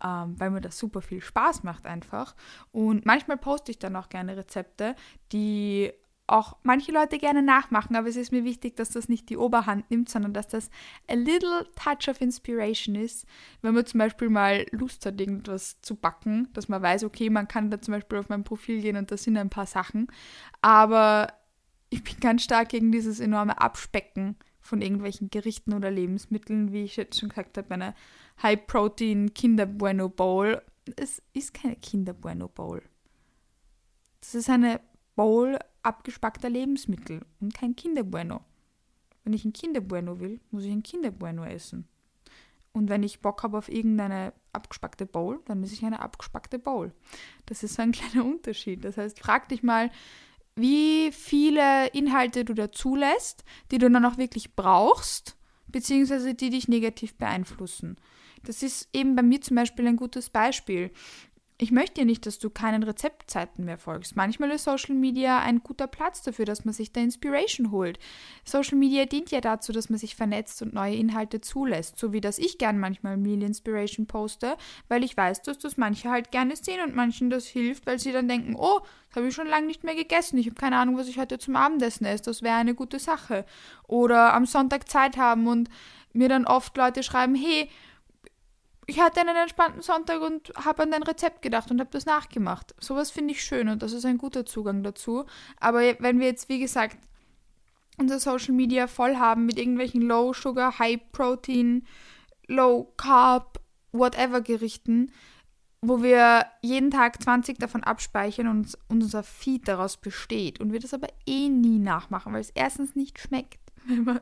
ähm, 0.04 0.34
weil 0.38 0.50
mir 0.50 0.60
das 0.60 0.78
super 0.78 1.02
viel 1.02 1.20
Spaß 1.20 1.62
macht 1.62 1.86
einfach. 1.86 2.34
Und 2.72 3.06
manchmal 3.06 3.36
poste 3.36 3.70
ich 3.70 3.78
dann 3.78 3.96
auch 3.96 4.08
gerne 4.08 4.36
Rezepte, 4.36 4.94
die 5.32 5.92
auch 6.28 6.56
manche 6.62 6.92
Leute 6.92 7.18
gerne 7.18 7.42
nachmachen, 7.42 7.96
aber 7.96 8.08
es 8.08 8.16
ist 8.16 8.32
mir 8.32 8.44
wichtig, 8.44 8.76
dass 8.76 8.90
das 8.90 9.08
nicht 9.08 9.28
die 9.30 9.36
Oberhand 9.36 9.90
nimmt, 9.90 10.08
sondern 10.08 10.34
dass 10.34 10.46
das 10.46 10.70
a 11.08 11.14
little 11.14 11.66
touch 11.74 12.08
of 12.08 12.20
inspiration 12.20 12.94
ist, 12.94 13.26
wenn 13.62 13.74
man 13.74 13.86
zum 13.86 13.98
Beispiel 13.98 14.28
mal 14.28 14.66
Lust 14.70 15.06
hat, 15.06 15.20
irgendwas 15.20 15.80
zu 15.80 15.96
backen, 15.96 16.48
dass 16.52 16.68
man 16.68 16.82
weiß, 16.82 17.04
okay, 17.04 17.30
man 17.30 17.48
kann 17.48 17.70
da 17.70 17.80
zum 17.80 17.92
Beispiel 17.92 18.18
auf 18.18 18.28
mein 18.28 18.44
Profil 18.44 18.82
gehen 18.82 18.96
und 18.96 19.10
da 19.10 19.16
sind 19.16 19.36
ein 19.36 19.50
paar 19.50 19.66
Sachen, 19.66 20.08
aber 20.60 21.32
ich 21.90 22.04
bin 22.04 22.20
ganz 22.20 22.44
stark 22.44 22.68
gegen 22.68 22.92
dieses 22.92 23.20
enorme 23.20 23.60
Abspecken 23.60 24.36
von 24.60 24.82
irgendwelchen 24.82 25.30
Gerichten 25.30 25.72
oder 25.72 25.90
Lebensmitteln, 25.90 26.72
wie 26.72 26.84
ich 26.84 26.96
jetzt 26.96 27.18
schon 27.18 27.30
gesagt 27.30 27.56
habe, 27.56 27.72
eine 27.72 27.94
High-Protein 28.42 29.32
Kinder 29.32 29.64
Bueno 29.64 30.10
Bowl. 30.10 30.60
Es 30.96 31.22
ist 31.32 31.54
keine 31.54 31.76
Kinder 31.76 32.12
Bueno 32.12 32.48
Bowl. 32.48 32.82
Das 34.20 34.34
ist 34.34 34.50
eine 34.50 34.80
Bowl 35.16 35.58
abgespackter 35.88 36.50
Lebensmittel 36.50 37.24
und 37.40 37.54
kein 37.54 37.74
Kinderbueno. 37.74 38.42
Wenn 39.24 39.32
ich 39.32 39.46
ein 39.46 39.54
Kinderbueno 39.54 40.20
will, 40.20 40.38
muss 40.50 40.64
ich 40.64 40.70
ein 40.70 40.82
Kinderbueno 40.82 41.44
essen. 41.44 41.88
Und 42.72 42.90
wenn 42.90 43.02
ich 43.02 43.20
Bock 43.20 43.42
habe 43.42 43.56
auf 43.56 43.70
irgendeine 43.70 44.34
abgespackte 44.52 45.06
Bowl, 45.06 45.40
dann 45.46 45.62
esse 45.62 45.72
ich 45.72 45.84
eine 45.84 46.00
abgespackte 46.00 46.58
Bowl. 46.58 46.92
Das 47.46 47.62
ist 47.62 47.74
so 47.74 47.82
ein 47.82 47.92
kleiner 47.98 48.26
Unterschied. 48.26 48.84
Das 48.84 48.98
heißt, 48.98 49.18
frag 49.18 49.48
dich 49.48 49.62
mal, 49.62 49.90
wie 50.56 51.10
viele 51.10 51.88
Inhalte 51.88 52.44
du 52.44 52.52
da 52.52 52.70
zulässt, 52.70 53.44
die 53.70 53.78
du 53.78 53.90
dann 53.90 54.04
auch 54.04 54.18
wirklich 54.18 54.54
brauchst, 54.54 55.36
beziehungsweise 55.68 56.34
die 56.34 56.50
dich 56.50 56.68
negativ 56.68 57.14
beeinflussen. 57.16 57.96
Das 58.44 58.62
ist 58.62 58.88
eben 58.92 59.16
bei 59.16 59.22
mir 59.22 59.40
zum 59.40 59.56
Beispiel 59.56 59.86
ein 59.86 59.96
gutes 59.96 60.30
Beispiel 60.30 60.90
ich 61.60 61.72
möchte 61.72 62.02
ja 62.02 62.04
nicht, 62.04 62.24
dass 62.24 62.38
du 62.38 62.50
keinen 62.50 62.84
Rezeptzeiten 62.84 63.64
mehr 63.64 63.78
folgst. 63.78 64.14
Manchmal 64.14 64.52
ist 64.52 64.62
Social 64.62 64.94
Media 64.94 65.40
ein 65.40 65.64
guter 65.64 65.88
Platz 65.88 66.22
dafür, 66.22 66.44
dass 66.44 66.64
man 66.64 66.72
sich 66.72 66.92
da 66.92 67.00
Inspiration 67.00 67.72
holt. 67.72 67.98
Social 68.44 68.78
Media 68.78 69.06
dient 69.06 69.32
ja 69.32 69.40
dazu, 69.40 69.72
dass 69.72 69.90
man 69.90 69.98
sich 69.98 70.14
vernetzt 70.14 70.62
und 70.62 70.72
neue 70.72 70.94
Inhalte 70.94 71.40
zulässt, 71.40 71.98
so 71.98 72.12
wie 72.12 72.20
das 72.20 72.38
ich 72.38 72.58
gern 72.58 72.78
manchmal 72.78 73.16
Meal 73.16 73.42
Inspiration 73.42 74.06
poste, 74.06 74.56
weil 74.86 75.02
ich 75.02 75.16
weiß, 75.16 75.42
dass 75.42 75.58
das 75.58 75.76
manche 75.76 76.10
halt 76.10 76.30
gerne 76.30 76.54
sehen 76.54 76.80
und 76.86 76.94
manchen 76.94 77.28
das 77.28 77.46
hilft, 77.46 77.86
weil 77.86 77.98
sie 77.98 78.12
dann 78.12 78.28
denken, 78.28 78.54
oh, 78.56 78.78
das 79.08 79.16
habe 79.16 79.26
ich 79.26 79.34
schon 79.34 79.48
lange 79.48 79.66
nicht 79.66 79.82
mehr 79.82 79.96
gegessen, 79.96 80.38
ich 80.38 80.46
habe 80.46 80.54
keine 80.54 80.76
Ahnung, 80.76 80.96
was 80.96 81.08
ich 81.08 81.18
heute 81.18 81.40
zum 81.40 81.56
Abendessen 81.56 82.06
esse, 82.06 82.22
das 82.22 82.42
wäre 82.42 82.56
eine 82.56 82.76
gute 82.76 83.00
Sache. 83.00 83.44
Oder 83.88 84.32
am 84.32 84.46
Sonntag 84.46 84.88
Zeit 84.88 85.16
haben 85.16 85.48
und 85.48 85.68
mir 86.12 86.28
dann 86.28 86.46
oft 86.46 86.76
Leute 86.76 87.02
schreiben, 87.02 87.34
hey, 87.34 87.68
ich 88.88 89.00
hatte 89.00 89.20
einen 89.20 89.36
entspannten 89.36 89.82
Sonntag 89.82 90.22
und 90.22 90.50
habe 90.56 90.82
an 90.82 90.90
dein 90.90 91.02
Rezept 91.02 91.42
gedacht 91.42 91.70
und 91.70 91.78
habe 91.78 91.90
das 91.92 92.06
nachgemacht. 92.06 92.74
Sowas 92.80 93.10
finde 93.10 93.32
ich 93.32 93.44
schön 93.44 93.68
und 93.68 93.82
das 93.82 93.92
ist 93.92 94.06
ein 94.06 94.16
guter 94.16 94.46
Zugang 94.46 94.82
dazu. 94.82 95.26
Aber 95.60 95.80
wenn 95.80 96.18
wir 96.18 96.26
jetzt, 96.26 96.48
wie 96.48 96.58
gesagt, 96.58 96.96
unser 97.98 98.18
Social 98.18 98.54
Media 98.54 98.86
voll 98.86 99.16
haben 99.16 99.44
mit 99.44 99.58
irgendwelchen 99.58 100.00
Low 100.00 100.32
Sugar, 100.32 100.78
High 100.78 101.00
Protein, 101.12 101.84
Low 102.46 102.90
Carb, 102.96 103.60
whatever 103.92 104.40
Gerichten, 104.40 105.12
wo 105.82 106.02
wir 106.02 106.46
jeden 106.62 106.90
Tag 106.90 107.22
20 107.22 107.58
davon 107.58 107.84
abspeichern 107.84 108.48
und 108.48 108.78
unser 108.88 109.22
Feed 109.22 109.68
daraus 109.68 109.98
besteht 109.98 110.60
und 110.60 110.72
wir 110.72 110.80
das 110.80 110.94
aber 110.94 111.08
eh 111.26 111.50
nie 111.50 111.78
nachmachen, 111.78 112.32
weil 112.32 112.40
es 112.40 112.50
erstens 112.54 112.96
nicht 112.96 113.18
schmeckt, 113.18 113.60
wenn 113.86 114.04
man 114.04 114.20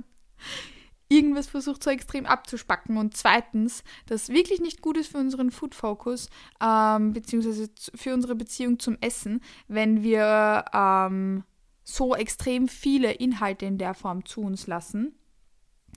irgendwas 1.09 1.47
versucht 1.47 1.83
so 1.83 1.91
extrem 1.91 2.27
abzuspacken 2.27 2.97
und 2.97 3.17
zweitens, 3.17 3.85
das 4.07 4.29
wirklich 4.29 4.61
nicht 4.61 4.83
gut 4.83 4.97
ist 4.97 5.13
für 5.13 5.19
unseren 5.19 5.51
Food 5.51 5.75
Focus, 5.75 6.29
ähm, 6.61 7.13
beziehungsweise 7.13 7.71
für 7.95 8.15
unsere 8.15 8.35
Beziehung 8.35 8.79
zum 8.79 8.97
Essen, 9.01 9.41
wenn 9.69 10.03
wir 10.03 10.65
ähm, 10.73 11.45
so 11.85 12.15
extrem 12.15 12.69
viele 12.69 13.13
Inhalte 13.13 13.67
in 13.67 13.79
der 13.79 13.95
Form 13.95 14.25
zu 14.25 14.41
uns 14.41 14.67
lassen. 14.67 15.15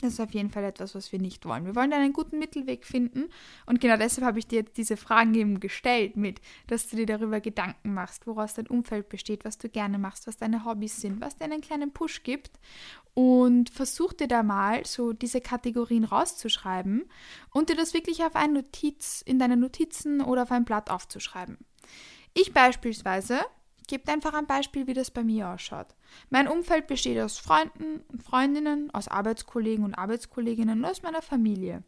Das 0.02 0.14
ist 0.14 0.20
auf 0.22 0.34
jeden 0.34 0.50
Fall 0.50 0.64
etwas, 0.64 0.96
was 0.96 1.12
wir 1.12 1.20
nicht 1.20 1.46
wollen. 1.46 1.66
Wir 1.66 1.76
wollen 1.76 1.92
einen 1.92 2.14
guten 2.14 2.40
Mittelweg 2.40 2.86
finden. 2.86 3.30
Und 3.66 3.82
genau 3.82 3.98
deshalb 3.98 4.26
habe 4.26 4.40
ich 4.40 4.48
dir 4.48 4.60
jetzt 4.60 4.78
diese 4.78 4.96
Fragen 4.96 5.34
eben 5.36 5.60
gestellt 5.60 6.16
mit, 6.16 6.40
dass 6.68 6.88
du 6.88 6.96
dir 6.96 7.06
darüber 7.06 7.42
Gedanken 7.42 7.94
machst, 7.94 8.26
woraus 8.26 8.54
dein 8.54 8.68
Umfeld 8.68 9.10
besteht, 9.10 9.44
was 9.44 9.58
du 9.58 9.68
gerne 9.68 9.98
machst, 9.98 10.26
was 10.26 10.38
deine 10.38 10.64
Hobbys 10.64 11.02
sind, 11.02 11.20
was 11.20 11.38
dir 11.38 11.46
einen 11.46 11.62
kleinen 11.62 11.92
Push 11.92 12.24
gibt. 12.24 12.60
Und 13.14 13.70
versuch 13.70 14.14
dir 14.14 14.30
da 14.30 14.44
mal 14.44 14.86
so 14.86 15.12
diese 15.12 15.42
Kategorien 15.42 16.06
rauszuschreiben 16.06 17.04
und 17.52 17.70
dir 17.70 17.76
das 17.76 17.94
wirklich 17.94 18.24
auf 18.24 18.36
ein 18.38 18.54
Notiz, 18.54 19.22
in 19.26 19.40
deine 19.40 19.58
Notizen 19.58 20.22
oder 20.22 20.44
auf 20.44 20.52
ein 20.52 20.64
Blatt 20.64 20.90
aufzuschreiben. 20.90 21.58
Ich 22.34 22.54
beispielsweise 22.54 23.42
gebe 23.90 24.10
einfach 24.12 24.34
ein 24.34 24.48
Beispiel, 24.48 24.88
wie 24.88 24.94
das 24.94 25.12
bei 25.12 25.24
mir 25.24 25.50
ausschaut. 25.50 25.88
Mein 26.30 26.48
Umfeld 26.48 26.88
besteht 26.88 27.20
aus 27.20 27.40
Freunden 27.40 28.02
und 28.08 28.24
Freundinnen, 28.24 28.90
aus 28.92 29.08
Arbeitskollegen 29.08 29.84
und 29.84 29.96
Arbeitskolleginnen 29.96 30.80
und 30.80 30.86
aus 30.86 31.02
meiner 31.02 31.22
Familie. 31.22 31.84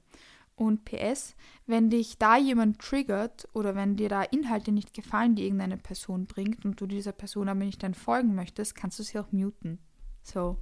Und 0.56 0.84
PS, 0.84 1.36
wenn 1.68 1.90
dich 1.90 2.18
da 2.18 2.38
jemand 2.38 2.80
triggert 2.80 3.48
oder 3.54 3.76
wenn 3.76 3.96
dir 3.96 4.10
da 4.10 4.24
Inhalte 4.24 4.72
nicht 4.72 4.94
gefallen, 4.94 5.36
die 5.36 5.46
irgendeine 5.46 5.78
Person 5.78 6.26
bringt 6.26 6.66
und 6.66 6.82
du 6.82 6.88
dieser 6.88 7.14
Person 7.14 7.48
aber 7.48 7.60
nicht 7.60 7.82
dann 7.84 7.94
folgen 7.94 8.36
möchtest, 8.36 8.76
kannst 8.76 9.00
du 9.00 9.04
sie 9.04 9.20
auch 9.20 9.32
muten. 9.32 9.80
So, 10.24 10.58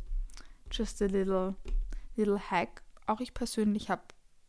just 0.71 1.01
a 1.01 1.05
little, 1.05 1.55
little 2.15 2.39
hack. 2.51 2.83
Auch 3.07 3.21
ich 3.21 3.33
persönlich 3.33 3.89
habe 3.89 4.03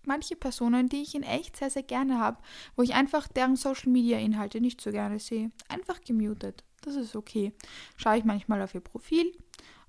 manche 0.05 0.37
Personen, 0.37 0.89
die 0.89 1.03
ich 1.03 1.15
in 1.15 1.23
echt 1.23 1.57
sehr, 1.57 1.71
sehr 1.71 1.83
gerne 1.85 2.19
habe, 2.19 2.43
wo 2.77 2.83
ich 2.83 2.95
einfach 2.95 3.29
deren 3.29 3.57
Social 3.57 3.91
Media 3.91 4.19
Inhalte 4.19 4.61
nicht 4.61 4.81
so 4.81 4.91
gerne 4.91 5.19
sehe, 5.19 5.51
einfach 5.69 6.01
gemutet. 6.01 6.65
Das 6.83 6.97
ist 6.97 7.17
okay. 7.17 7.53
Schaue 7.97 8.19
ich 8.19 8.25
manchmal 8.25 8.63
auf 8.63 8.75
ihr 8.75 8.81
Profil, 8.81 9.33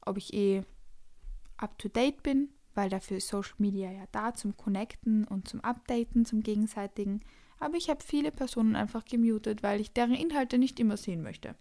ob 0.06 0.18
ich 0.18 0.34
eh 0.34 0.64
up 1.58 1.78
to 1.78 1.88
date 1.88 2.24
bin, 2.24 2.50
weil 2.74 2.90
dafür 2.90 3.18
ist 3.18 3.28
Social 3.28 3.56
Media 3.58 3.92
ja 3.92 4.06
da 4.12 4.34
zum 4.34 4.58
Connecten 4.58 5.26
und 5.26 5.48
zum 5.48 5.62
Updaten, 5.62 6.26
zum 6.26 6.44
gegenseitigen. 6.44 7.22
Aber 7.60 7.78
ich 7.78 7.90
habe 7.90 8.04
viele 8.04 8.32
Personen 8.32 8.76
einfach 8.76 9.06
gemutet, 9.06 9.62
weil 9.64 9.80
ich 9.80 9.94
deren 9.94 10.16
Inhalte 10.16 10.58
nicht 10.58 10.80
immer 10.80 10.98
sehen 10.98 11.22
möchte. 11.22 11.56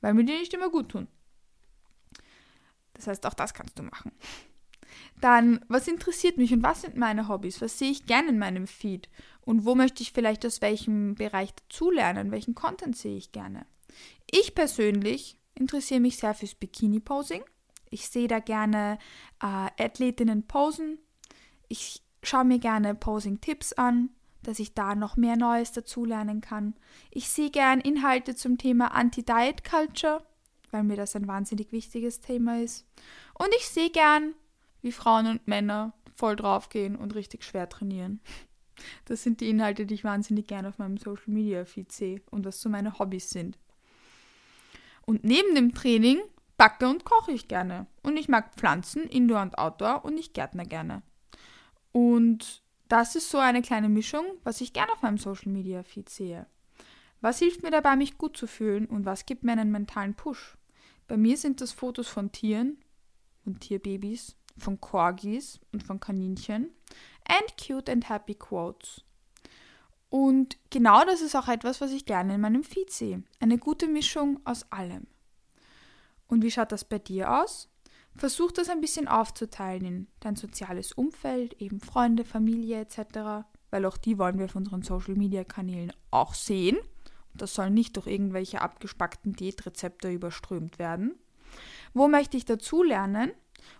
Weil 0.00 0.14
mir 0.14 0.24
die 0.24 0.32
nicht 0.32 0.54
immer 0.54 0.70
gut 0.70 0.90
tun. 0.90 1.08
Das 2.94 3.06
heißt, 3.08 3.26
auch 3.26 3.34
das 3.34 3.52
kannst 3.52 3.78
du 3.78 3.82
machen. 3.82 4.12
Dann, 5.20 5.64
was 5.68 5.88
interessiert 5.88 6.36
mich 6.36 6.52
und 6.52 6.62
was 6.62 6.82
sind 6.82 6.96
meine 6.96 7.28
Hobbys? 7.28 7.60
Was 7.60 7.78
sehe 7.78 7.90
ich 7.90 8.06
gerne 8.06 8.28
in 8.28 8.38
meinem 8.38 8.66
Feed? 8.66 9.08
Und 9.42 9.64
wo 9.64 9.74
möchte 9.74 10.02
ich 10.02 10.12
vielleicht 10.12 10.46
aus 10.46 10.60
welchem 10.62 11.14
Bereich 11.14 11.54
dazulernen? 11.54 12.30
Welchen 12.30 12.54
Content 12.54 12.96
sehe 12.96 13.16
ich 13.16 13.32
gerne? 13.32 13.66
Ich 14.30 14.54
persönlich 14.54 15.38
interessiere 15.54 16.00
mich 16.00 16.16
sehr 16.16 16.34
fürs 16.34 16.54
Bikini-Posing. 16.54 17.44
Ich 17.90 18.08
sehe 18.08 18.28
da 18.28 18.40
gerne 18.40 18.98
äh, 19.40 19.82
Athletinnen 19.82 20.46
posen. 20.46 20.98
Ich 21.68 22.02
schaue 22.22 22.44
mir 22.44 22.58
gerne 22.58 22.94
Posing-Tipps 22.94 23.72
an, 23.74 24.10
dass 24.42 24.58
ich 24.58 24.74
da 24.74 24.94
noch 24.94 25.16
mehr 25.16 25.36
Neues 25.36 25.72
dazulernen 25.72 26.40
kann. 26.40 26.74
Ich 27.10 27.28
sehe 27.28 27.50
gern 27.50 27.80
Inhalte 27.80 28.34
zum 28.34 28.58
Thema 28.58 28.92
Anti-Diet-Culture, 28.94 30.24
weil 30.70 30.82
mir 30.82 30.96
das 30.96 31.16
ein 31.16 31.28
wahnsinnig 31.28 31.72
wichtiges 31.72 32.20
Thema 32.20 32.60
ist. 32.60 32.86
Und 33.34 33.48
ich 33.56 33.68
sehe 33.68 33.90
gern, 33.90 34.34
wie 34.82 34.92
Frauen 34.92 35.26
und 35.26 35.48
Männer 35.48 35.94
voll 36.14 36.36
draufgehen 36.36 36.96
und 36.96 37.14
richtig 37.14 37.44
schwer 37.44 37.68
trainieren. 37.68 38.20
Das 39.06 39.22
sind 39.22 39.40
die 39.40 39.48
Inhalte, 39.48 39.86
die 39.86 39.94
ich 39.94 40.04
wahnsinnig 40.04 40.46
gerne 40.46 40.68
auf 40.68 40.78
meinem 40.78 40.98
Social 40.98 41.32
Media 41.32 41.64
Feed 41.64 41.92
sehe 41.92 42.20
und 42.30 42.44
was 42.44 42.60
so 42.60 42.68
meine 42.68 42.98
Hobbys 42.98 43.30
sind. 43.30 43.58
Und 45.06 45.24
neben 45.24 45.54
dem 45.54 45.74
Training 45.74 46.20
backe 46.58 46.88
und 46.88 47.04
koche 47.04 47.32
ich 47.32 47.48
gerne. 47.48 47.86
Und 48.02 48.16
ich 48.16 48.28
mag 48.28 48.54
Pflanzen, 48.56 49.04
Indoor 49.04 49.42
und 49.42 49.58
Outdoor 49.58 50.04
und 50.04 50.18
ich 50.18 50.32
gärtner 50.32 50.64
gerne. 50.64 51.02
Und 51.92 52.62
das 52.88 53.16
ist 53.16 53.30
so 53.30 53.38
eine 53.38 53.62
kleine 53.62 53.88
Mischung, 53.88 54.24
was 54.44 54.60
ich 54.60 54.72
gerne 54.72 54.92
auf 54.92 55.02
meinem 55.02 55.18
Social 55.18 55.50
Media 55.50 55.82
Feed 55.82 56.08
sehe. 56.08 56.46
Was 57.20 57.38
hilft 57.38 57.62
mir 57.62 57.70
dabei, 57.70 57.96
mich 57.96 58.18
gut 58.18 58.36
zu 58.36 58.46
fühlen 58.46 58.86
und 58.86 59.04
was 59.06 59.26
gibt 59.26 59.42
mir 59.42 59.52
einen 59.52 59.72
mentalen 59.72 60.14
Push? 60.14 60.56
Bei 61.08 61.16
mir 61.16 61.36
sind 61.36 61.60
das 61.60 61.72
Fotos 61.72 62.08
von 62.08 62.32
Tieren, 62.32 62.78
von 63.42 63.58
Tierbabys, 63.58 64.36
von 64.58 64.80
Corgis 64.80 65.60
und 65.72 65.82
von 65.82 66.00
Kaninchen 66.00 66.70
and 67.28 67.56
cute 67.56 67.90
and 67.90 68.08
happy 68.08 68.34
quotes. 68.34 69.02
Und 70.16 70.56
genau 70.70 71.04
das 71.04 71.20
ist 71.20 71.36
auch 71.36 71.46
etwas, 71.46 71.82
was 71.82 71.92
ich 71.92 72.06
gerne 72.06 72.36
in 72.36 72.40
meinem 72.40 72.64
Feed 72.64 72.90
sehe. 72.90 73.22
Eine 73.38 73.58
gute 73.58 73.86
Mischung 73.86 74.40
aus 74.46 74.64
allem. 74.72 75.06
Und 76.26 76.42
wie 76.42 76.50
schaut 76.50 76.72
das 76.72 76.86
bei 76.86 76.98
dir 76.98 77.42
aus? 77.42 77.68
Versuch 78.14 78.50
das 78.50 78.70
ein 78.70 78.80
bisschen 78.80 79.08
aufzuteilen 79.08 79.84
in 79.84 80.06
dein 80.20 80.34
soziales 80.34 80.94
Umfeld, 80.94 81.60
eben 81.60 81.80
Freunde, 81.80 82.24
Familie 82.24 82.80
etc., 82.80 83.44
weil 83.68 83.84
auch 83.84 83.98
die 83.98 84.16
wollen 84.16 84.38
wir 84.38 84.46
auf 84.46 84.56
unseren 84.56 84.80
Social-Media-Kanälen 84.80 85.92
auch 86.10 86.32
sehen. 86.32 86.78
Und 86.78 87.42
das 87.42 87.52
soll 87.52 87.68
nicht 87.68 87.94
durch 87.96 88.06
irgendwelche 88.06 88.62
abgespackten 88.62 89.34
Diätrezepte 89.34 90.10
überströmt 90.10 90.78
werden. 90.78 91.14
Wo 91.92 92.08
möchte 92.08 92.38
ich 92.38 92.46
dazulernen? 92.46 93.32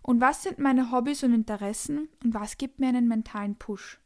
Und 0.03 0.21
was 0.21 0.43
sind 0.43 0.59
meine 0.59 0.93
Hobbys 0.93 1.23
und 1.23 1.33
Interessen? 1.33 2.11
Und 2.23 2.35
was 2.35 2.59
gibt 2.59 2.79
mir 2.79 2.89
einen 2.89 3.09
mentalen 3.09 3.57
Push? 3.57 4.03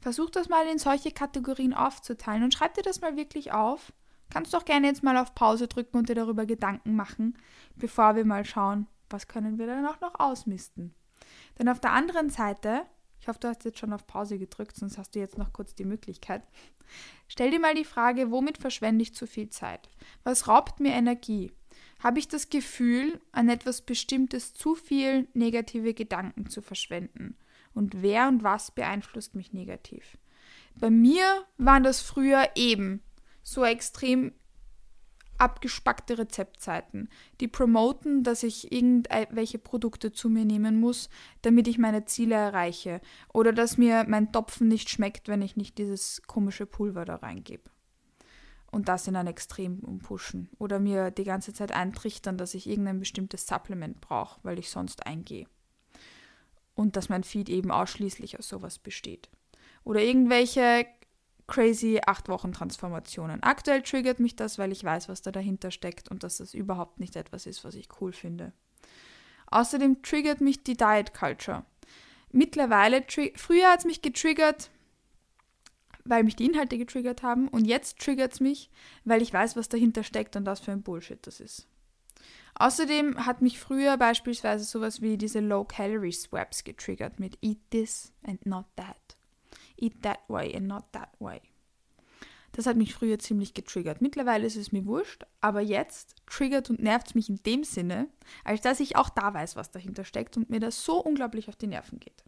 Versuch 0.00 0.30
das 0.30 0.48
mal 0.48 0.66
in 0.66 0.78
solche 0.78 1.10
Kategorien 1.10 1.74
aufzuteilen 1.74 2.42
und 2.42 2.54
schreib 2.54 2.74
dir 2.74 2.82
das 2.82 3.00
mal 3.00 3.16
wirklich 3.16 3.52
auf. 3.52 3.92
Kannst 4.30 4.54
doch 4.54 4.64
gerne 4.64 4.88
jetzt 4.88 5.02
mal 5.02 5.16
auf 5.16 5.34
Pause 5.34 5.68
drücken 5.68 5.96
und 5.96 6.08
dir 6.08 6.14
darüber 6.14 6.46
Gedanken 6.46 6.96
machen, 6.96 7.38
bevor 7.76 8.16
wir 8.16 8.24
mal 8.24 8.44
schauen, 8.44 8.86
was 9.08 9.28
können 9.28 9.58
wir 9.58 9.66
dann 9.66 9.86
auch 9.86 10.00
noch 10.00 10.18
ausmisten. 10.18 10.94
Denn 11.58 11.68
auf 11.68 11.80
der 11.80 11.92
anderen 11.92 12.30
Seite, 12.30 12.82
ich 13.20 13.28
hoffe, 13.28 13.38
du 13.40 13.48
hast 13.48 13.64
jetzt 13.64 13.78
schon 13.78 13.92
auf 13.92 14.06
Pause 14.06 14.38
gedrückt, 14.38 14.76
sonst 14.76 14.98
hast 14.98 15.14
du 15.14 15.18
jetzt 15.18 15.38
noch 15.38 15.52
kurz 15.52 15.74
die 15.74 15.84
Möglichkeit. 15.84 16.42
Stell 17.28 17.50
dir 17.50 17.60
mal 17.60 17.74
die 17.74 17.84
Frage, 17.84 18.30
womit 18.30 18.58
verschwende 18.58 19.02
ich 19.02 19.14
zu 19.14 19.26
viel 19.26 19.50
Zeit? 19.50 19.88
Was 20.24 20.48
raubt 20.48 20.80
mir 20.80 20.92
Energie? 20.92 21.52
Habe 22.02 22.18
ich 22.18 22.28
das 22.28 22.50
Gefühl, 22.50 23.20
an 23.32 23.48
etwas 23.48 23.82
Bestimmtes 23.82 24.54
zu 24.54 24.74
viel 24.74 25.28
negative 25.34 25.94
Gedanken 25.94 26.48
zu 26.50 26.62
verschwenden? 26.62 27.36
Und 27.76 28.02
wer 28.02 28.26
und 28.26 28.42
was 28.42 28.70
beeinflusst 28.70 29.34
mich 29.34 29.52
negativ. 29.52 30.18
Bei 30.74 30.90
mir 30.90 31.44
waren 31.58 31.84
das 31.84 32.00
früher 32.00 32.48
eben 32.54 33.02
so 33.42 33.64
extrem 33.64 34.32
abgespackte 35.38 36.16
Rezeptseiten, 36.16 37.10
die 37.40 37.48
promoten, 37.48 38.22
dass 38.22 38.42
ich 38.42 38.72
irgendwelche 38.72 39.58
Produkte 39.58 40.10
zu 40.10 40.30
mir 40.30 40.46
nehmen 40.46 40.80
muss, 40.80 41.10
damit 41.42 41.68
ich 41.68 41.76
meine 41.76 42.06
Ziele 42.06 42.34
erreiche 42.34 43.02
oder 43.32 43.52
dass 43.52 43.76
mir 43.76 44.06
mein 44.08 44.32
Topfen 44.32 44.68
nicht 44.68 44.88
schmeckt, 44.88 45.28
wenn 45.28 45.42
ich 45.42 45.56
nicht 45.56 45.76
dieses 45.76 46.22
komische 46.26 46.64
Pulver 46.64 47.04
da 47.04 47.16
reingebe. 47.16 47.70
Und 48.70 48.88
das 48.88 49.06
in 49.06 49.16
ein 49.16 49.26
Extrem 49.26 49.80
umpushen 49.80 50.48
oder 50.58 50.80
mir 50.80 51.10
die 51.10 51.24
ganze 51.24 51.52
Zeit 51.52 51.72
eintrichtern, 51.72 52.38
dass 52.38 52.54
ich 52.54 52.66
irgendein 52.66 52.98
bestimmtes 52.98 53.46
Supplement 53.46 54.00
brauche, 54.00 54.40
weil 54.42 54.58
ich 54.58 54.70
sonst 54.70 55.06
eingehe 55.06 55.46
und 56.76 56.94
dass 56.94 57.08
mein 57.08 57.24
Feed 57.24 57.48
eben 57.48 57.72
ausschließlich 57.72 58.38
aus 58.38 58.48
sowas 58.48 58.78
besteht. 58.78 59.28
Oder 59.82 60.02
irgendwelche 60.02 60.86
crazy 61.48 62.00
8-Wochen-Transformationen. 62.00 63.42
Aktuell 63.42 63.82
triggert 63.82 64.20
mich 64.20 64.36
das, 64.36 64.58
weil 64.58 64.72
ich 64.72 64.84
weiß, 64.84 65.08
was 65.08 65.22
da 65.22 65.32
dahinter 65.32 65.70
steckt 65.70 66.08
und 66.08 66.22
dass 66.22 66.38
das 66.38 66.54
überhaupt 66.54 67.00
nicht 67.00 67.16
etwas 67.16 67.46
ist, 67.46 67.64
was 67.64 67.74
ich 67.74 67.88
cool 68.00 68.12
finde. 68.12 68.52
Außerdem 69.50 70.02
triggert 70.02 70.40
mich 70.40 70.64
die 70.64 70.76
Diet 70.76 71.14
Culture. 71.14 71.64
Mittlerweile, 72.32 73.04
früher 73.36 73.70
hat 73.70 73.80
es 73.80 73.84
mich 73.84 74.02
getriggert, 74.02 74.70
weil 76.04 76.24
mich 76.24 76.36
die 76.36 76.46
Inhalte 76.46 76.78
getriggert 76.78 77.22
haben 77.22 77.48
und 77.48 77.64
jetzt 77.64 77.98
triggert 78.00 78.34
es 78.34 78.40
mich, 78.40 78.70
weil 79.04 79.22
ich 79.22 79.32
weiß, 79.32 79.56
was 79.56 79.68
dahinter 79.68 80.02
steckt 80.02 80.36
und 80.36 80.44
was 80.46 80.60
für 80.60 80.72
ein 80.72 80.82
Bullshit 80.82 81.24
das 81.26 81.40
ist. 81.40 81.68
Außerdem 82.54 83.26
hat 83.26 83.42
mich 83.42 83.58
früher 83.58 83.96
beispielsweise 83.98 84.64
sowas 84.64 85.02
wie 85.02 85.18
diese 85.18 85.40
Low-Calorie-Swaps 85.40 86.64
getriggert 86.64 87.20
mit 87.20 87.38
Eat 87.42 87.58
this 87.70 88.12
and 88.26 88.44
not 88.46 88.64
that. 88.76 89.16
Eat 89.76 90.02
that 90.02 90.20
way 90.28 90.54
and 90.56 90.66
not 90.66 90.84
that 90.92 91.10
way. 91.18 91.40
Das 92.52 92.64
hat 92.64 92.78
mich 92.78 92.94
früher 92.94 93.18
ziemlich 93.18 93.52
getriggert. 93.52 94.00
Mittlerweile 94.00 94.46
ist 94.46 94.56
es 94.56 94.72
mir 94.72 94.86
wurscht, 94.86 95.26
aber 95.42 95.60
jetzt 95.60 96.14
triggert 96.26 96.70
und 96.70 96.82
nervt 96.82 97.08
es 97.08 97.14
mich 97.14 97.28
in 97.28 97.42
dem 97.44 97.64
Sinne, 97.64 98.08
als 98.44 98.62
dass 98.62 98.80
ich 98.80 98.96
auch 98.96 99.10
da 99.10 99.34
weiß, 99.34 99.56
was 99.56 99.70
dahinter 99.70 100.04
steckt 100.04 100.38
und 100.38 100.48
mir 100.48 100.60
das 100.60 100.82
so 100.82 100.96
unglaublich 101.02 101.50
auf 101.50 101.56
die 101.56 101.66
Nerven 101.66 102.00
geht. 102.00 102.24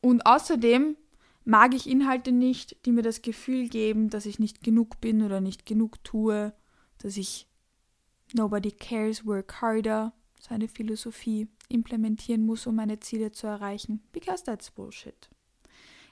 Und 0.00 0.26
außerdem 0.26 0.96
mag 1.44 1.74
ich 1.74 1.88
Inhalte 1.88 2.32
nicht, 2.32 2.84
die 2.84 2.90
mir 2.90 3.02
das 3.02 3.22
Gefühl 3.22 3.68
geben, 3.68 4.10
dass 4.10 4.26
ich 4.26 4.40
nicht 4.40 4.64
genug 4.64 5.00
bin 5.00 5.22
oder 5.22 5.40
nicht 5.40 5.64
genug 5.64 6.02
tue, 6.02 6.52
dass 6.98 7.16
ich 7.16 7.46
Nobody 8.32 8.70
cares, 8.70 9.24
work 9.26 9.60
harder, 9.60 10.12
seine 10.40 10.68
Philosophie 10.68 11.48
implementieren 11.68 12.44
muss, 12.44 12.66
um 12.66 12.76
meine 12.76 13.00
Ziele 13.00 13.32
zu 13.32 13.46
erreichen. 13.46 14.02
Because 14.12 14.44
that's 14.44 14.70
bullshit. 14.70 15.28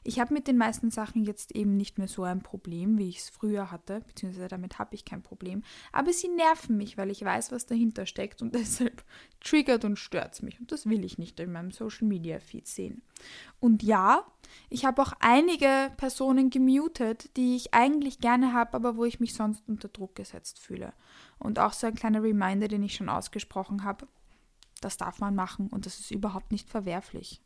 Ich 0.09 0.19
habe 0.19 0.33
mit 0.33 0.49
den 0.49 0.57
meisten 0.57 0.91
Sachen 0.91 1.23
jetzt 1.23 1.55
eben 1.55 1.77
nicht 1.77 1.99
mehr 1.99 2.09
so 2.09 2.23
ein 2.23 2.43
Problem, 2.43 2.97
wie 2.97 3.11
ich 3.11 3.19
es 3.19 3.29
früher 3.29 3.71
hatte, 3.71 4.01
beziehungsweise 4.07 4.49
damit 4.49 4.79
habe 4.79 4.95
ich 4.95 5.05
kein 5.05 5.23
Problem. 5.23 5.63
Aber 5.93 6.15
sie 6.15 6.29
nerven 6.29 6.79
mich, 6.79 6.97
weil 6.97 7.11
ich 7.11 7.23
weiß, 7.23 7.53
was 7.53 7.67
dahinter 7.67 8.07
steckt 8.07 8.41
und 8.41 8.55
deshalb 8.55 9.05
triggert 9.45 9.85
und 9.85 9.99
stört 9.99 10.33
es 10.33 10.41
mich. 10.41 10.59
Und 10.61 10.73
das 10.73 10.87
will 10.87 11.05
ich 11.05 11.19
nicht 11.19 11.39
in 11.41 11.53
meinem 11.53 11.73
Social 11.73 12.09
Media 12.09 12.41
Feed 12.41 12.67
sehen. 12.67 13.03
Und 13.61 13.83
ja, 13.83 14.25
ich 14.71 14.87
habe 14.87 15.03
auch 15.03 15.13
einige 15.21 15.93
Personen 15.99 16.49
gemutet, 16.49 17.37
die 17.37 17.55
ich 17.55 17.75
eigentlich 17.75 18.19
gerne 18.19 18.55
habe, 18.55 18.73
aber 18.73 18.97
wo 18.97 19.05
ich 19.05 19.21
mich 19.21 19.35
sonst 19.35 19.63
unter 19.69 19.89
Druck 19.89 20.15
gesetzt 20.15 20.59
fühle. 20.59 20.95
Und 21.39 21.59
auch 21.59 21.75
so 21.75 21.87
ein 21.87 21.95
kleiner 21.95 22.23
Reminder, 22.23 22.69
den 22.69 22.83
ich 22.83 22.95
schon 22.95 23.11
ausgesprochen 23.11 23.85
habe. 23.85 24.09
Das 24.81 24.97
darf 24.97 25.21
man 25.21 25.35
machen 25.35 25.69
und 25.69 25.85
das 25.85 26.01
ist 26.01 26.11
überhaupt 26.11 26.51
nicht 26.51 26.71
verwerflich. 26.71 27.43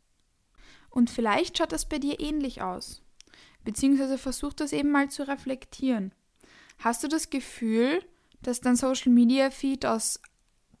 Und 0.93 1.09
vielleicht 1.09 1.57
schaut 1.57 1.71
das 1.71 1.89
bei 1.89 1.97
dir 1.97 2.19
ähnlich 2.19 2.61
aus. 2.61 3.01
Beziehungsweise 3.63 4.19
versuch 4.19 4.53
das 4.53 4.73
eben 4.73 4.91
mal 4.91 5.09
zu 5.09 5.27
reflektieren. 5.27 6.13
Hast 6.77 7.03
du 7.03 7.07
das 7.07 7.31
Gefühl, 7.31 8.05
dass 8.43 8.61
dein 8.61 8.75
Social 8.75 9.11
Media 9.11 9.49
Feed 9.49 9.87
aus 9.87 10.21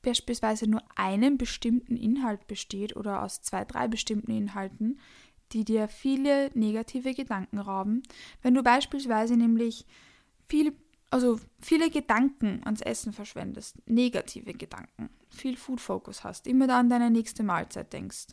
beispielsweise 0.03 0.69
nur 0.69 0.83
einem 0.95 1.39
bestimmten 1.39 1.97
Inhalt 1.97 2.45
besteht 2.45 2.95
oder 2.95 3.23
aus 3.23 3.41
zwei, 3.41 3.65
drei 3.65 3.87
bestimmten 3.87 4.31
Inhalten, 4.31 4.99
die 5.51 5.65
dir 5.65 5.87
viele 5.87 6.51
negative 6.53 7.15
Gedanken 7.15 7.57
rauben? 7.57 8.03
Wenn 8.43 8.53
du 8.53 8.61
beispielsweise 8.61 9.35
nämlich 9.35 9.87
viel, 10.47 10.75
also 11.09 11.39
viele 11.59 11.89
Gedanken 11.89 12.61
ans 12.65 12.81
Essen 12.81 13.13
verschwendest, 13.13 13.77
negative 13.89 14.53
Gedanken, 14.53 15.09
viel 15.29 15.57
Food 15.57 15.81
Focus 15.81 16.23
hast, 16.23 16.45
immer 16.45 16.67
da 16.67 16.79
an 16.79 16.89
deine 16.89 17.09
nächste 17.09 17.41
Mahlzeit 17.41 17.91
denkst, 17.93 18.27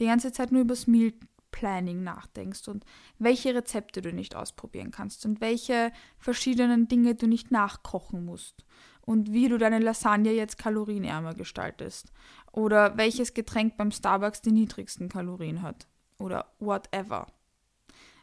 die 0.00 0.06
ganze 0.06 0.32
Zeit 0.32 0.52
nur 0.52 0.62
übers 0.62 0.86
Meal 0.86 1.12
Planning 1.50 2.02
nachdenkst 2.02 2.68
und 2.68 2.84
welche 3.18 3.54
Rezepte 3.54 4.02
du 4.02 4.12
nicht 4.12 4.34
ausprobieren 4.34 4.90
kannst 4.90 5.26
und 5.26 5.40
welche 5.40 5.92
verschiedenen 6.18 6.88
Dinge 6.88 7.14
du 7.14 7.26
nicht 7.26 7.50
nachkochen 7.50 8.24
musst 8.24 8.64
und 9.02 9.32
wie 9.32 9.48
du 9.48 9.58
deine 9.58 9.78
Lasagne 9.78 10.32
jetzt 10.32 10.58
kalorienärmer 10.58 11.34
gestaltest 11.34 12.12
oder 12.52 12.96
welches 12.96 13.34
Getränk 13.34 13.76
beim 13.76 13.90
Starbucks 13.90 14.42
die 14.42 14.52
niedrigsten 14.52 15.08
Kalorien 15.08 15.62
hat 15.62 15.86
oder 16.18 16.52
whatever. 16.58 17.26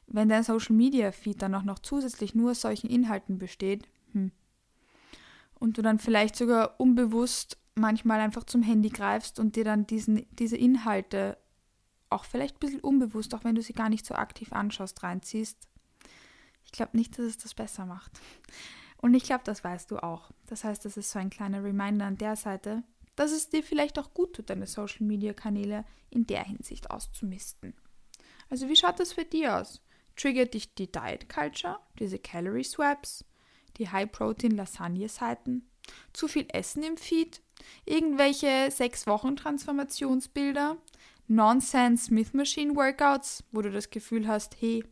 Wenn 0.08 0.30
dein 0.30 0.44
Social 0.44 0.76
Media 0.76 1.12
Feed 1.12 1.42
dann 1.42 1.56
auch 1.56 1.64
noch 1.64 1.80
zusätzlich 1.80 2.34
nur 2.34 2.52
aus 2.52 2.62
solchen 2.62 2.90
Inhalten 2.90 3.38
besteht, 3.38 3.88
hm, 4.14 4.32
und 5.60 5.78
du 5.78 5.82
dann 5.82 6.00
vielleicht 6.00 6.36
sogar 6.36 6.80
unbewusst 6.80 7.58
manchmal 7.76 8.20
einfach 8.20 8.44
zum 8.44 8.62
Handy 8.62 8.90
greifst 8.90 9.40
und 9.40 9.56
dir 9.56 9.64
dann 9.64 9.88
diesen, 9.88 10.26
diese 10.32 10.56
Inhalte 10.56 11.38
auch 12.10 12.26
vielleicht 12.26 12.56
ein 12.56 12.60
bisschen 12.60 12.80
unbewusst, 12.80 13.34
auch 13.34 13.44
wenn 13.44 13.56
du 13.56 13.62
sie 13.62 13.74
gar 13.74 13.90
nicht 13.90 14.06
so 14.06 14.16
aktiv 14.16 14.54
anschaust, 14.54 15.04
reinziehst. 15.04 15.58
Ich 16.66 16.72
glaube 16.72 16.98
nicht, 16.98 17.18
dass 17.18 17.26
es 17.26 17.38
das 17.38 17.54
besser 17.54 17.86
macht. 17.86 18.12
Und 18.98 19.14
ich 19.14 19.24
glaube, 19.24 19.44
das 19.44 19.64
weißt 19.64 19.92
du 19.92 19.98
auch. 19.98 20.32
Das 20.48 20.64
heißt, 20.64 20.84
das 20.86 20.98
ist 20.98 21.12
so 21.12 21.20
ein 21.20 21.30
kleiner 21.30 21.64
Reminder 21.64 22.06
an 22.06 22.18
der 22.18 22.36
Seite, 22.36 22.84
dass 23.16 23.32
es 23.32 23.50
dir 23.50 23.64
vielleicht 23.64 24.00
auch 24.00 24.14
gut 24.14 24.36
tut, 24.36 24.50
deine 24.50 24.68
Social-Media-Kanäle 24.68 25.86
in 26.10 26.28
der 26.28 26.44
Hinsicht 26.44 26.92
auszumisten. 26.92 27.74
Also 28.50 28.70
wie 28.70 28.76
schaut 28.76 29.00
das 29.00 29.14
für 29.14 29.26
dich 29.26 29.48
aus? 29.48 29.82
Triggert 30.16 30.54
dich 30.54 30.74
die 30.74 30.92
Diet 30.92 31.30
Culture, 31.30 31.80
diese 32.00 32.20
Calorie 32.20 32.64
Swaps, 32.64 33.26
die 33.78 33.90
High-Protein-Lasagne-Seiten, 33.90 35.70
zu 36.14 36.28
viel 36.28 36.48
Essen 36.50 36.84
im 36.84 36.98
Feed, 36.98 37.42
irgendwelche 37.86 38.70
sechs 38.72 39.08
Wochen 39.08 39.36
Transformationsbilder, 39.36 40.78
Nonsense 41.28 42.06
Smith 42.06 42.34
Machine 42.34 42.76
Workouts, 42.76 43.44
wo 43.52 43.62
du 43.62 43.72
das 43.72 43.90
Gefühl 43.90 44.28
hast, 44.28 44.62
hey, 44.62 44.84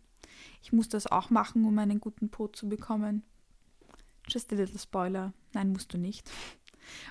ich 0.62 0.74
muss 0.74 0.89
das 0.89 1.08
auch 1.08 1.30
machen, 1.30 1.65
um 1.65 1.77
einen 1.80 2.00
guten 2.00 2.30
Po 2.30 2.48
zu 2.48 2.68
bekommen. 2.68 3.24
Just 4.27 4.51
a 4.51 4.56
little 4.56 4.80
Spoiler. 4.80 5.34
Nein, 5.54 5.72
musst 5.72 5.94
du 5.94 5.98
nicht. 5.98 6.30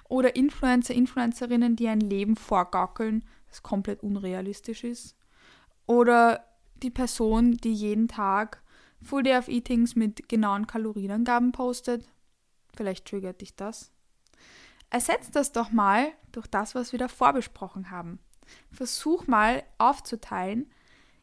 Oder 0.09 0.37
Influencer, 0.37 0.95
Influencerinnen, 0.95 1.77
die 1.77 1.89
ein 1.89 2.01
Leben 2.01 2.37
vorgaukeln, 2.37 3.25
das 3.49 3.63
komplett 3.63 4.03
unrealistisch 4.03 4.85
ist. 4.85 5.17
Oder 5.87 6.45
die 6.83 6.91
Person, 6.91 7.57
die 7.57 7.73
jeden 7.73 8.09
Tag 8.09 8.63
Full 9.03 9.23
Day 9.23 9.37
of 9.37 9.49
Eatings 9.49 9.97
mit 9.97 10.29
genauen 10.29 10.67
Kalorienangaben 10.67 11.53
postet. 11.53 12.09
Vielleicht 12.75 13.07
triggert 13.07 13.41
dich 13.41 13.55
das. 13.55 13.93
Ersetz 14.91 15.31
das 15.31 15.53
doch 15.53 15.71
mal 15.71 16.13
durch 16.33 16.47
das, 16.47 16.75
was 16.75 16.93
wir 16.93 16.99
davor 16.99 17.33
besprochen 17.33 17.91
haben. 17.91 18.19
Versuch 18.71 19.27
mal 19.27 19.63
aufzuteilen 19.79 20.71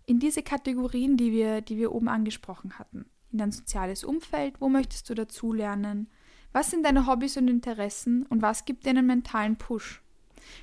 in 0.05 0.19
diese 0.19 0.43
Kategorien, 0.43 1.17
die 1.17 1.31
wir, 1.31 1.61
die 1.61 1.77
wir 1.77 1.91
oben 1.91 2.09
angesprochen 2.09 2.77
hatten. 2.77 3.05
In 3.31 3.37
dein 3.37 3.51
soziales 3.51 4.03
Umfeld, 4.03 4.59
wo 4.59 4.69
möchtest 4.69 5.09
du 5.09 5.13
dazulernen? 5.13 6.09
Was 6.51 6.71
sind 6.71 6.85
deine 6.85 7.07
Hobbys 7.07 7.37
und 7.37 7.47
Interessen 7.47 8.25
und 8.25 8.41
was 8.41 8.65
gibt 8.65 8.85
dir 8.85 8.89
einen 8.89 9.05
mentalen 9.05 9.55
Push? 9.55 10.01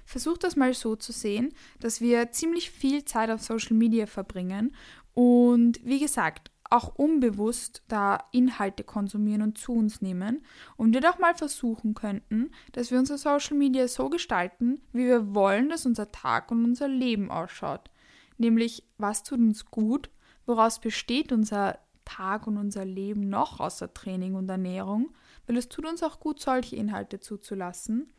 Versuch 0.04 0.36
das 0.36 0.56
mal 0.56 0.74
so 0.74 0.96
zu 0.96 1.12
sehen, 1.12 1.54
dass 1.80 2.00
wir 2.00 2.30
ziemlich 2.32 2.70
viel 2.70 3.04
Zeit 3.04 3.30
auf 3.30 3.42
Social 3.42 3.76
Media 3.76 4.06
verbringen 4.06 4.74
und 5.14 5.80
wie 5.84 5.98
gesagt, 5.98 6.50
auch 6.70 6.94
unbewusst 6.96 7.82
da 7.88 8.24
Inhalte 8.32 8.84
konsumieren 8.84 9.42
und 9.42 9.58
zu 9.58 9.72
uns 9.72 10.02
nehmen 10.02 10.44
und 10.76 10.92
wir 10.94 11.00
doch 11.00 11.18
mal 11.18 11.34
versuchen 11.34 11.94
könnten, 11.94 12.50
dass 12.72 12.90
wir 12.90 12.98
unser 12.98 13.18
Social 13.18 13.56
Media 13.56 13.88
so 13.88 14.08
gestalten, 14.08 14.80
wie 14.92 15.06
wir 15.06 15.34
wollen, 15.34 15.68
dass 15.68 15.86
unser 15.86 16.12
Tag 16.12 16.50
und 16.50 16.64
unser 16.64 16.88
Leben 16.88 17.30
ausschaut. 17.30 17.90
Nämlich, 18.36 18.84
was 18.98 19.22
tut 19.22 19.38
uns 19.38 19.66
gut, 19.66 20.10
woraus 20.46 20.80
besteht 20.80 21.32
unser 21.32 21.78
Tag 22.04 22.46
und 22.46 22.56
unser 22.56 22.84
Leben 22.84 23.28
noch 23.28 23.60
außer 23.60 23.92
Training 23.92 24.34
und 24.34 24.48
Ernährung, 24.48 25.10
weil 25.46 25.56
es 25.56 25.68
tut 25.68 25.86
uns 25.86 26.02
auch 26.02 26.20
gut, 26.20 26.40
solche 26.40 26.76
Inhalte 26.76 27.20
zuzulassen 27.20 28.12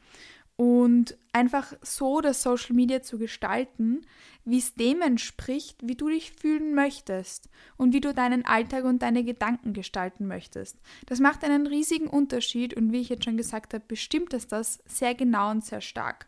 und 0.59 1.17
einfach 1.31 1.71
so 1.81 2.19
das 2.19 2.43
Social 2.43 2.75
Media 2.75 3.01
zu 3.01 3.17
gestalten, 3.17 4.01
wie 4.43 4.57
es 4.57 4.73
dem 4.73 5.01
entspricht, 5.01 5.77
wie 5.81 5.95
du 5.95 6.09
dich 6.09 6.33
fühlen 6.33 6.75
möchtest 6.75 7.47
und 7.77 7.93
wie 7.93 8.01
du 8.01 8.13
deinen 8.13 8.43
Alltag 8.43 8.83
und 8.83 9.01
deine 9.01 9.23
Gedanken 9.23 9.71
gestalten 9.71 10.27
möchtest. 10.27 10.77
Das 11.05 11.21
macht 11.21 11.45
einen 11.45 11.65
riesigen 11.65 12.07
Unterschied 12.07 12.73
und 12.73 12.91
wie 12.91 12.99
ich 12.99 13.07
jetzt 13.07 13.23
schon 13.23 13.37
gesagt 13.37 13.73
habe, 13.73 13.85
bestimmt 13.87 14.33
es 14.33 14.47
das 14.47 14.83
sehr 14.85 15.15
genau 15.15 15.49
und 15.49 15.63
sehr 15.63 15.79
stark. 15.79 16.27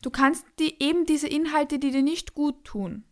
Du 0.00 0.10
kannst 0.10 0.46
die, 0.60 0.80
eben 0.80 1.04
diese 1.04 1.26
Inhalte, 1.26 1.80
die 1.80 1.90
dir 1.90 2.02
nicht 2.02 2.34
gut 2.34 2.62
tun, 2.62 3.02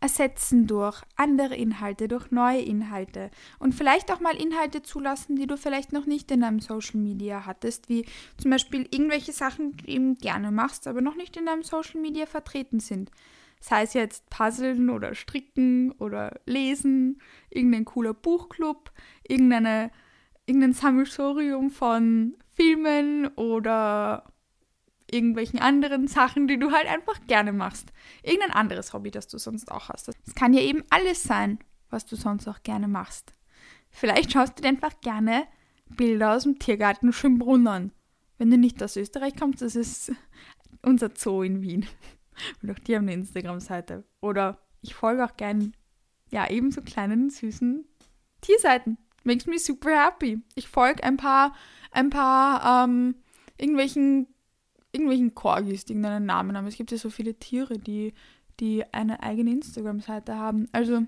ersetzen 0.00 0.66
durch 0.66 1.00
andere 1.16 1.54
Inhalte, 1.54 2.08
durch 2.08 2.30
neue 2.30 2.60
Inhalte 2.60 3.30
und 3.58 3.74
vielleicht 3.74 4.12
auch 4.12 4.20
mal 4.20 4.36
Inhalte 4.36 4.82
zulassen, 4.82 5.36
die 5.36 5.46
du 5.46 5.56
vielleicht 5.56 5.92
noch 5.92 6.06
nicht 6.06 6.30
in 6.30 6.40
deinem 6.40 6.60
Social 6.60 7.00
Media 7.00 7.46
hattest, 7.46 7.88
wie 7.88 8.04
zum 8.36 8.50
Beispiel 8.50 8.86
irgendwelche 8.90 9.32
Sachen, 9.32 9.72
die 9.72 9.84
du 9.84 9.92
eben 9.92 10.18
gerne 10.18 10.50
machst, 10.50 10.86
aber 10.88 11.00
noch 11.00 11.14
nicht 11.14 11.36
in 11.36 11.46
deinem 11.46 11.62
Social 11.62 12.00
Media 12.00 12.26
vertreten 12.26 12.80
sind. 12.80 13.10
Sei 13.60 13.82
es 13.82 13.94
jetzt 13.94 14.28
Puzzeln 14.28 14.90
oder 14.90 15.14
Stricken 15.14 15.92
oder 15.92 16.40
Lesen, 16.46 17.20
irgendein 17.48 17.84
cooler 17.84 18.12
Buchclub, 18.12 18.90
irgendeine, 19.26 19.92
irgendein 20.46 20.72
Sammelsurium 20.72 21.70
von 21.70 22.34
Filmen 22.56 23.28
oder 23.36 24.31
irgendwelchen 25.12 25.60
anderen 25.60 26.08
Sachen, 26.08 26.48
die 26.48 26.58
du 26.58 26.72
halt 26.72 26.86
einfach 26.86 27.20
gerne 27.26 27.52
machst. 27.52 27.92
Irgendein 28.22 28.50
anderes 28.50 28.92
Hobby, 28.92 29.10
das 29.10 29.28
du 29.28 29.38
sonst 29.38 29.70
auch 29.70 29.88
hast. 29.88 30.08
Es 30.08 30.34
kann 30.34 30.54
ja 30.54 30.62
eben 30.62 30.82
alles 30.90 31.22
sein, 31.22 31.58
was 31.90 32.06
du 32.06 32.16
sonst 32.16 32.48
auch 32.48 32.62
gerne 32.62 32.88
machst. 32.88 33.32
Vielleicht 33.90 34.32
schaust 34.32 34.58
du 34.58 34.62
dir 34.62 34.68
einfach 34.68 35.00
gerne 35.00 35.46
Bilder 35.88 36.34
aus 36.34 36.44
dem 36.44 36.58
Tiergarten 36.58 37.12
Schönbrunn 37.12 37.66
an. 37.66 37.92
Wenn 38.38 38.50
du 38.50 38.56
nicht 38.56 38.82
aus 38.82 38.96
Österreich 38.96 39.36
kommst, 39.36 39.62
das 39.62 39.76
ist 39.76 40.12
unser 40.82 41.10
Zoo 41.14 41.42
in 41.42 41.62
Wien. 41.62 41.86
Und 42.62 42.70
auch 42.70 42.78
die 42.78 42.96
haben 42.96 43.04
eine 43.04 43.14
Instagram-Seite. 43.14 44.04
Oder 44.20 44.58
ich 44.80 44.94
folge 44.94 45.24
auch 45.24 45.36
gern, 45.36 45.76
ja, 46.30 46.48
eben 46.48 46.70
kleinen, 46.84 47.28
süßen 47.28 47.84
Tierseiten. 48.40 48.96
Makes 49.24 49.46
me 49.46 49.58
super 49.58 49.90
happy. 49.90 50.42
Ich 50.54 50.68
folge 50.68 51.04
ein 51.04 51.18
paar, 51.18 51.54
ein 51.92 52.10
paar, 52.10 52.84
ähm, 52.84 53.14
irgendwelchen 53.58 54.31
irgendwelchen 54.92 55.34
Corgis, 55.34 55.84
die 55.84 55.94
irgendeinen 55.94 56.26
Namen 56.26 56.56
haben. 56.56 56.66
Es 56.66 56.76
gibt 56.76 56.92
ja 56.92 56.98
so 56.98 57.10
viele 57.10 57.34
Tiere, 57.34 57.78
die, 57.78 58.12
die 58.60 58.84
eine 58.92 59.22
eigene 59.22 59.50
Instagram-Seite 59.50 60.36
haben. 60.36 60.68
Also, 60.72 61.06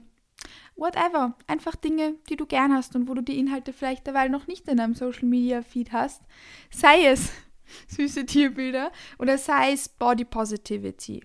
whatever. 0.76 1.36
Einfach 1.46 1.76
Dinge, 1.76 2.14
die 2.28 2.36
du 2.36 2.46
gern 2.46 2.72
hast 2.72 2.96
und 2.96 3.08
wo 3.08 3.14
du 3.14 3.22
die 3.22 3.38
Inhalte 3.38 3.72
vielleicht 3.72 4.06
derweil 4.06 4.30
noch 4.30 4.46
nicht 4.46 4.68
in 4.68 4.78
deinem 4.78 4.94
Social 4.94 5.26
Media 5.26 5.62
Feed 5.62 5.92
hast. 5.92 6.22
Sei 6.70 7.06
es 7.06 7.30
süße 7.88 8.26
Tierbilder 8.26 8.90
oder 9.18 9.38
sei 9.38 9.72
es 9.72 9.88
Body 9.88 10.24
Positivity, 10.24 11.22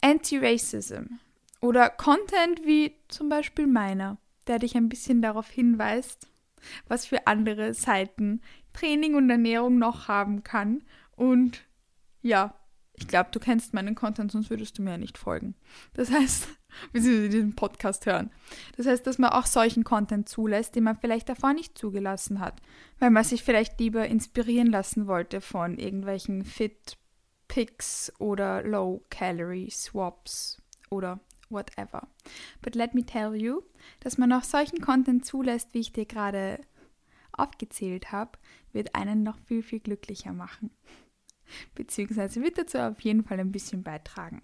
Anti-Racism 0.00 1.18
oder 1.60 1.90
Content 1.90 2.64
wie 2.64 2.94
zum 3.08 3.28
Beispiel 3.28 3.66
meiner, 3.66 4.18
der 4.46 4.58
dich 4.58 4.76
ein 4.76 4.88
bisschen 4.88 5.22
darauf 5.22 5.48
hinweist, 5.48 6.28
was 6.88 7.06
für 7.06 7.26
andere 7.26 7.74
Seiten 7.74 8.40
Training 8.72 9.14
und 9.14 9.28
Ernährung 9.30 9.78
noch 9.78 10.08
haben 10.08 10.42
kann 10.44 10.82
und 11.16 11.64
ja, 12.22 12.54
ich 12.94 13.08
glaube, 13.08 13.30
du 13.32 13.40
kennst 13.40 13.72
meinen 13.72 13.94
Content, 13.94 14.30
sonst 14.30 14.50
würdest 14.50 14.76
du 14.78 14.82
mir 14.82 14.92
ja 14.92 14.98
nicht 14.98 15.16
folgen. 15.16 15.54
Das 15.94 16.10
heißt, 16.10 16.48
beziehungsweise 16.92 17.28
diesen 17.30 17.56
Podcast 17.56 18.06
hören. 18.06 18.30
Das 18.76 18.86
heißt, 18.86 19.06
dass 19.06 19.18
man 19.18 19.30
auch 19.30 19.46
solchen 19.46 19.84
Content 19.84 20.28
zulässt, 20.28 20.76
den 20.76 20.84
man 20.84 20.96
vielleicht 20.96 21.28
davor 21.28 21.54
nicht 21.54 21.78
zugelassen 21.78 22.40
hat, 22.40 22.60
weil 22.98 23.10
man 23.10 23.24
sich 23.24 23.42
vielleicht 23.42 23.80
lieber 23.80 24.06
inspirieren 24.06 24.68
lassen 24.68 25.06
wollte 25.06 25.40
von 25.40 25.78
irgendwelchen 25.78 26.44
Fit 26.44 26.98
Picks 27.48 28.12
oder 28.20 28.62
Low 28.62 29.04
Calorie 29.10 29.70
Swaps 29.70 30.62
oder 30.90 31.20
whatever. 31.48 32.06
But 32.62 32.74
let 32.74 32.94
me 32.94 33.04
tell 33.04 33.34
you, 33.34 33.62
dass 34.00 34.18
man 34.18 34.32
auch 34.32 34.44
solchen 34.44 34.80
Content 34.80 35.24
zulässt, 35.24 35.74
wie 35.74 35.80
ich 35.80 35.92
dir 35.92 36.06
gerade 36.06 36.60
aufgezählt 37.32 38.12
habe, 38.12 38.38
wird 38.72 38.94
einen 38.94 39.22
noch 39.22 39.38
viel, 39.38 39.62
viel 39.62 39.80
glücklicher 39.80 40.32
machen. 40.32 40.70
Beziehungsweise 41.74 42.42
wird 42.42 42.58
dazu 42.58 42.78
auf 42.78 43.00
jeden 43.00 43.24
Fall 43.24 43.40
ein 43.40 43.52
bisschen 43.52 43.82
beitragen. 43.82 44.42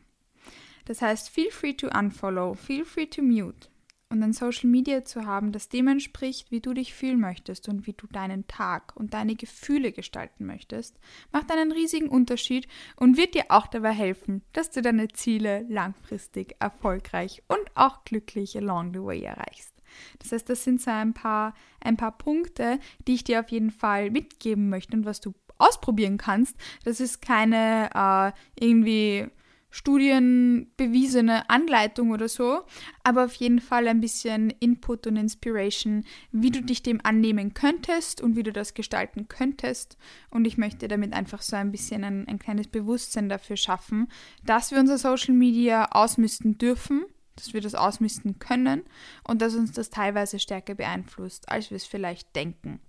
Das 0.87 1.03
heißt, 1.03 1.31
feel 1.31 1.51
free 1.51 1.75
to 1.75 1.89
unfollow, 1.89 2.55
feel 2.55 2.85
free 2.85 3.07
to 3.07 3.23
mute. 3.23 3.69
Und 4.09 4.23
ein 4.23 4.33
Social 4.33 4.71
Media 4.71 5.05
zu 5.05 5.27
haben, 5.27 5.51
das 5.51 5.69
dem 5.69 5.89
entspricht, 5.89 6.53
wie 6.53 6.61
du 6.61 6.73
dich 6.75 6.95
fühlen 6.95 7.19
möchtest 7.19 7.69
und 7.69 7.89
wie 7.89 7.93
du 7.93 8.07
deinen 8.07 8.47
Tag 8.47 8.95
und 8.95 9.15
deine 9.15 9.35
Gefühle 9.35 9.91
gestalten 9.91 10.47
möchtest, 10.47 10.97
macht 11.33 11.51
einen 11.51 11.73
riesigen 11.73 12.09
Unterschied 12.09 12.69
und 12.95 13.17
wird 13.17 13.35
dir 13.35 13.47
auch 13.49 13.67
dabei 13.67 13.91
helfen, 13.91 14.43
dass 14.53 14.71
du 14.71 14.81
deine 14.81 15.09
Ziele 15.09 15.67
langfristig 15.69 16.55
erfolgreich 16.61 17.43
und 17.49 17.65
auch 17.75 18.05
glücklich 18.05 18.57
along 18.57 18.95
the 18.95 19.03
way 19.03 19.23
erreichst. 19.23 19.73
Das 20.21 20.31
heißt, 20.31 20.49
das 20.49 20.63
sind 20.63 20.81
so 20.81 20.91
ein 20.93 21.13
paar, 21.13 21.55
ein 21.81 21.97
paar 21.97 22.17
Punkte, 22.17 22.79
die 23.09 23.15
ich 23.15 23.25
dir 23.25 23.41
auf 23.41 23.49
jeden 23.49 23.73
Fall 23.73 24.11
mitgeben 24.11 24.69
möchte 24.69 24.97
und 24.97 25.05
was 25.05 25.21
du 25.21 25.35
ausprobieren 25.59 26.19
kannst. 26.19 26.57
Das 26.85 27.01
ist 27.01 27.23
keine 27.23 27.91
äh, 27.95 28.65
irgendwie 28.65 29.29
studienbewiesene 29.77 31.51
Anleitung 31.51 32.11
oder 32.11 32.29
so, 32.29 32.63
aber 33.05 33.27
auf 33.27 33.35
jeden 33.35 33.61
Fall 33.61 33.89
ein 33.89 34.01
bisschen 34.01 34.49
Input 34.49 35.07
und 35.07 35.17
Inspiration, 35.17 36.05
wie 36.33 36.51
du 36.51 36.63
dich 36.63 36.83
dem 36.83 37.01
annehmen 37.05 37.53
könntest 37.53 38.23
und 38.23 38.37
wie 38.37 38.43
du 38.43 38.53
das 38.53 38.73
gestalten 38.73 39.29
könntest. 39.29 39.99
Und 40.31 40.47
ich 40.47 40.57
möchte 40.57 40.89
damit 40.89 41.13
einfach 41.13 41.43
so 41.43 41.57
ein 41.57 41.73
bisschen 41.73 42.05
ein, 42.05 42.27
ein 42.27 42.39
kleines 42.39 42.69
Bewusstsein 42.69 43.29
dafür 43.29 43.59
schaffen, 43.59 44.09
dass 44.45 44.71
wir 44.71 44.79
unser 44.79 44.97
Social 44.97 45.35
Media 45.35 45.89
ausmisten 45.91 46.57
dürfen, 46.57 47.05
dass 47.35 47.53
wir 47.53 47.61
das 47.61 47.75
ausmisten 47.75 48.39
können 48.39 48.83
und 49.25 49.43
dass 49.43 49.55
uns 49.55 49.73
das 49.73 49.91
teilweise 49.91 50.39
stärker 50.39 50.75
beeinflusst, 50.75 51.51
als 51.51 51.69
wir 51.71 51.77
es 51.77 51.85
vielleicht 51.85 52.35
denken. 52.35 52.81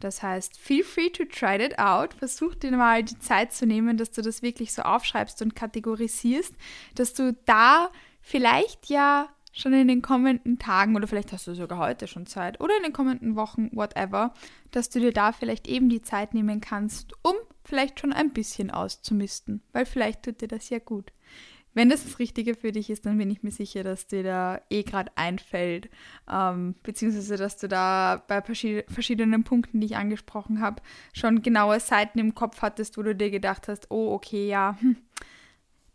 Das 0.00 0.22
heißt, 0.22 0.58
feel 0.58 0.82
free 0.82 1.10
to 1.10 1.24
try 1.24 1.58
that 1.58 1.78
out. 1.78 2.14
Versuch 2.14 2.54
dir 2.54 2.70
mal 2.72 3.02
die 3.02 3.18
Zeit 3.18 3.52
zu 3.52 3.66
nehmen, 3.66 3.96
dass 3.96 4.10
du 4.10 4.22
das 4.22 4.42
wirklich 4.42 4.72
so 4.72 4.82
aufschreibst 4.82 5.42
und 5.42 5.54
kategorisierst, 5.54 6.54
dass 6.94 7.14
du 7.14 7.36
da 7.44 7.90
vielleicht 8.22 8.88
ja 8.88 9.28
schon 9.52 9.72
in 9.72 9.88
den 9.88 10.02
kommenden 10.02 10.58
Tagen 10.58 10.96
oder 10.96 11.06
vielleicht 11.06 11.32
hast 11.32 11.46
du 11.46 11.54
sogar 11.54 11.78
heute 11.78 12.06
schon 12.06 12.26
Zeit 12.26 12.60
oder 12.60 12.76
in 12.76 12.84
den 12.84 12.92
kommenden 12.92 13.36
Wochen, 13.36 13.70
whatever, 13.72 14.32
dass 14.70 14.90
du 14.90 15.00
dir 15.00 15.12
da 15.12 15.32
vielleicht 15.32 15.66
eben 15.66 15.88
die 15.88 16.02
Zeit 16.02 16.34
nehmen 16.34 16.60
kannst, 16.60 17.12
um 17.22 17.34
vielleicht 17.64 18.00
schon 18.00 18.12
ein 18.12 18.32
bisschen 18.32 18.70
auszumisten, 18.70 19.62
weil 19.72 19.86
vielleicht 19.86 20.22
tut 20.22 20.40
dir 20.40 20.48
das 20.48 20.70
ja 20.70 20.78
gut. 20.78 21.12
Wenn 21.72 21.88
das 21.88 22.04
das 22.04 22.18
Richtige 22.18 22.54
für 22.54 22.72
dich 22.72 22.90
ist, 22.90 23.06
dann 23.06 23.18
bin 23.18 23.30
ich 23.30 23.42
mir 23.42 23.52
sicher, 23.52 23.84
dass 23.84 24.06
dir 24.06 24.22
da 24.22 24.60
eh 24.70 24.82
gerade 24.82 25.12
einfällt, 25.14 25.88
ähm, 26.30 26.74
beziehungsweise 26.82 27.36
dass 27.36 27.58
du 27.58 27.68
da 27.68 28.22
bei 28.26 28.42
verschiedenen 28.42 29.44
Punkten, 29.44 29.80
die 29.80 29.86
ich 29.86 29.96
angesprochen 29.96 30.60
habe, 30.60 30.82
schon 31.12 31.42
genaue 31.42 31.78
Seiten 31.78 32.18
im 32.18 32.34
Kopf 32.34 32.62
hattest, 32.62 32.98
wo 32.98 33.02
du 33.02 33.14
dir 33.14 33.30
gedacht 33.30 33.68
hast, 33.68 33.90
oh, 33.90 34.12
okay, 34.12 34.48
ja, 34.48 34.76
hm, 34.80 34.96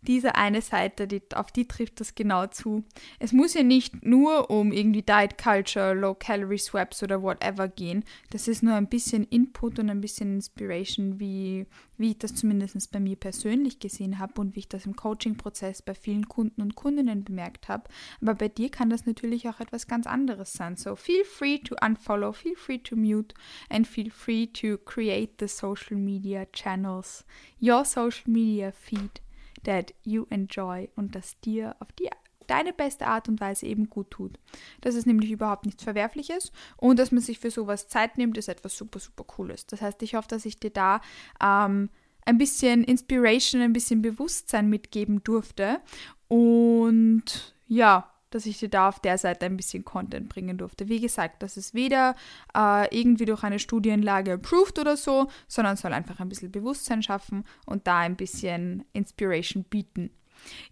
diese 0.05 0.35
eine 0.35 0.61
Seite, 0.61 1.07
die, 1.07 1.21
auf 1.33 1.51
die 1.51 1.67
trifft 1.67 1.99
das 1.99 2.15
genau 2.15 2.47
zu. 2.47 2.83
Es 3.19 3.33
muss 3.33 3.53
ja 3.53 3.63
nicht 3.63 4.05
nur 4.05 4.49
um 4.49 4.71
irgendwie 4.71 5.01
Diet 5.01 5.37
Culture, 5.37 5.93
Low 5.93 6.13
Calorie 6.13 6.57
Swaps 6.57 7.03
oder 7.03 7.21
whatever 7.21 7.67
gehen. 7.67 8.03
Das 8.29 8.47
ist 8.47 8.63
nur 8.63 8.75
ein 8.75 8.87
bisschen 8.87 9.25
Input 9.25 9.79
und 9.79 9.89
ein 9.89 10.01
bisschen 10.01 10.35
Inspiration, 10.35 11.19
wie, 11.19 11.65
wie 11.97 12.11
ich 12.11 12.19
das 12.19 12.35
zumindest 12.35 12.91
bei 12.91 12.99
mir 12.99 13.15
persönlich 13.15 13.79
gesehen 13.79 14.19
habe 14.19 14.39
und 14.39 14.55
wie 14.55 14.59
ich 14.59 14.69
das 14.69 14.85
im 14.85 14.95
Coaching-Prozess 14.95 15.81
bei 15.81 15.95
vielen 15.95 16.27
Kunden 16.27 16.61
und 16.61 16.75
Kundinnen 16.75 17.23
bemerkt 17.23 17.67
habe. 17.67 17.89
Aber 18.21 18.35
bei 18.35 18.47
dir 18.47 18.69
kann 18.69 18.89
das 18.89 19.05
natürlich 19.05 19.49
auch 19.49 19.59
etwas 19.59 19.87
ganz 19.87 20.07
anderes 20.07 20.53
sein. 20.53 20.77
So 20.77 20.95
feel 20.95 21.23
free 21.25 21.59
to 21.59 21.75
unfollow, 21.83 22.31
feel 22.31 22.55
free 22.55 22.79
to 22.79 22.95
mute 22.95 23.35
and 23.69 23.87
feel 23.87 24.09
free 24.09 24.47
to 24.47 24.77
create 24.77 25.33
the 25.39 25.47
social 25.47 25.97
media 25.97 26.45
channels, 26.51 27.25
your 27.61 27.85
social 27.85 28.29
media 28.29 28.71
feed 28.71 29.21
that 29.65 29.93
you 30.03 30.25
enjoy 30.29 30.89
und 30.95 31.15
das 31.15 31.39
dir 31.41 31.75
auf 31.79 31.91
die 31.93 32.09
deine 32.47 32.73
beste 32.73 33.07
Art 33.07 33.27
und 33.27 33.41
Weise 33.41 33.65
eben 33.65 33.89
gut 33.89 34.11
tut. 34.11 34.37
Das 34.81 34.95
ist 34.95 35.07
nämlich 35.07 35.31
überhaupt 35.31 35.65
nichts 35.65 35.83
Verwerfliches 35.83 36.51
und 36.77 36.99
dass 36.99 37.11
man 37.11 37.21
sich 37.21 37.39
für 37.39 37.51
sowas 37.51 37.87
Zeit 37.87 38.17
nimmt, 38.17 38.37
ist 38.37 38.49
etwas 38.49 38.77
super, 38.77 38.99
super 38.99 39.23
Cooles. 39.23 39.65
Das 39.65 39.81
heißt, 39.81 40.01
ich 40.03 40.15
hoffe, 40.15 40.27
dass 40.27 40.45
ich 40.45 40.59
dir 40.59 40.69
da 40.69 41.01
ähm, 41.41 41.89
ein 42.25 42.37
bisschen 42.37 42.83
Inspiration, 42.83 43.61
ein 43.61 43.73
bisschen 43.73 44.01
Bewusstsein 44.01 44.69
mitgeben 44.69 45.23
durfte 45.23 45.79
und 46.27 47.55
ja, 47.67 48.11
dass 48.35 48.45
ich 48.45 48.59
dir 48.59 48.69
da 48.69 48.89
auf 48.89 48.99
der 48.99 49.17
Seite 49.17 49.45
ein 49.45 49.55
bisschen 49.55 49.85
Content 49.85 50.27
bringen 50.27 50.57
durfte. 50.57 50.89
Wie 50.89 50.99
gesagt, 50.99 51.41
das 51.41 51.55
ist 51.55 51.73
weder 51.73 52.15
äh, 52.55 52.93
irgendwie 52.95 53.25
durch 53.25 53.43
eine 53.43 53.59
Studienlage 53.59 54.33
approved 54.33 54.77
oder 54.77 54.97
so, 54.97 55.29
sondern 55.47 55.77
soll 55.77 55.93
einfach 55.93 56.19
ein 56.19 56.27
bisschen 56.27 56.51
Bewusstsein 56.51 57.01
schaffen 57.01 57.45
und 57.65 57.87
da 57.87 57.99
ein 57.99 58.17
bisschen 58.17 58.83
Inspiration 58.91 59.63
bieten. 59.63 60.11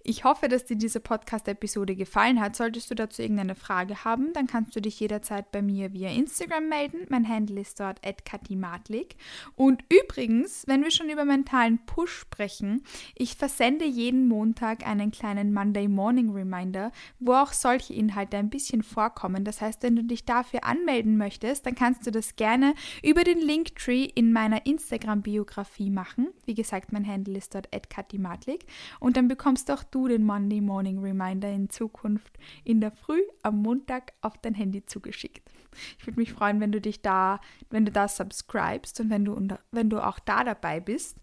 Ich 0.04 0.24
hoffe, 0.24 0.48
dass 0.48 0.66
dir 0.66 0.76
diese 0.76 1.00
Podcast-Episode 1.00 1.96
gefallen 1.96 2.40
hat. 2.40 2.56
Solltest 2.56 2.92
du 2.92 2.96
dazu 2.96 3.22
irgendeine 3.22 3.56
Frage 3.56 4.04
haben, 4.04 4.34
dann 4.34 4.48
kannst 4.48 4.76
du 4.76 4.82
dich 4.82 5.00
jederzeit 5.00 5.52
bei 5.52 5.62
mir 5.62 5.94
via 5.94 6.10
Instagram 6.10 6.70
melden. 6.70 7.06
Mein 7.10 7.28
Handle 7.28 7.62
ist 7.62 7.80
dort 7.80 8.02
@katimatlik. 8.26 9.16
Und 9.56 9.84
übrigens, 9.90 10.64
wenn 10.68 10.84
wir 10.84 10.92
schon 10.92 11.10
über 11.10 11.26
mentalen 11.26 11.80
Push 11.86 12.12
sprechen, 12.12 12.84
ich 13.16 13.36
versende 13.36 13.86
jeden 13.86 14.28
Montag 14.28 14.86
einen 14.88 15.12
kleinen 15.12 15.54
Monday 15.54 15.88
Morning 15.88 16.32
Reminder, 16.32 16.92
wo 17.20 17.34
auch 17.34 17.54
solche 17.54 17.94
Inhalte 17.94 18.38
ein 18.38 18.50
bisschen 18.50 18.84
vorkommen. 18.84 19.44
Das 19.44 19.62
heißt, 19.62 19.84
wenn 19.84 19.96
du 19.96 20.04
dich 20.04 20.26
dafür 20.26 20.64
anmelden 20.64 21.18
möchtest, 21.18 21.66
dann 21.66 21.76
kannst 21.76 22.06
du 22.06 22.12
das 22.12 22.36
gerne 22.36 22.74
über 23.02 23.24
den 23.24 23.40
Linktree 23.40 24.04
in 24.04 24.34
meiner 24.34 24.66
Instagram-Biografie 24.66 25.90
machen. 25.90 26.30
Wie 26.46 26.54
gesagt, 26.54 26.92
mein 26.92 27.08
Handle 27.08 27.38
ist 27.38 27.56
dort 27.56 27.70
@katimatlik 27.90 28.66
und 29.00 29.18
dann 29.18 29.28
bekommst 29.28 29.63
bekommst 29.64 29.72
auch 29.72 29.84
du 29.92 30.08
den 30.08 30.26
Monday 30.26 30.62
Morning 30.62 31.00
Reminder 31.00 31.50
in 31.50 31.70
Zukunft 31.70 32.38
in 32.64 32.82
der 32.82 32.92
Früh 32.92 33.22
am 33.44 33.62
Montag 33.62 34.14
auf 34.22 34.38
dein 34.38 34.54
Handy 34.54 34.86
zugeschickt. 34.86 35.50
Ich 35.98 36.06
würde 36.06 36.20
mich 36.20 36.34
freuen, 36.34 36.60
wenn 36.60 36.72
du 36.72 36.80
dich 36.80 37.02
da, 37.02 37.40
wenn 37.72 37.86
du 37.86 37.92
da 37.92 38.08
subscribest 38.08 39.00
und 39.00 39.10
wenn 39.10 39.26
du, 39.26 39.36
wenn 39.72 39.90
du 39.90 40.06
auch 40.06 40.20
da 40.20 40.44
dabei 40.44 40.80
bist. 40.80 41.18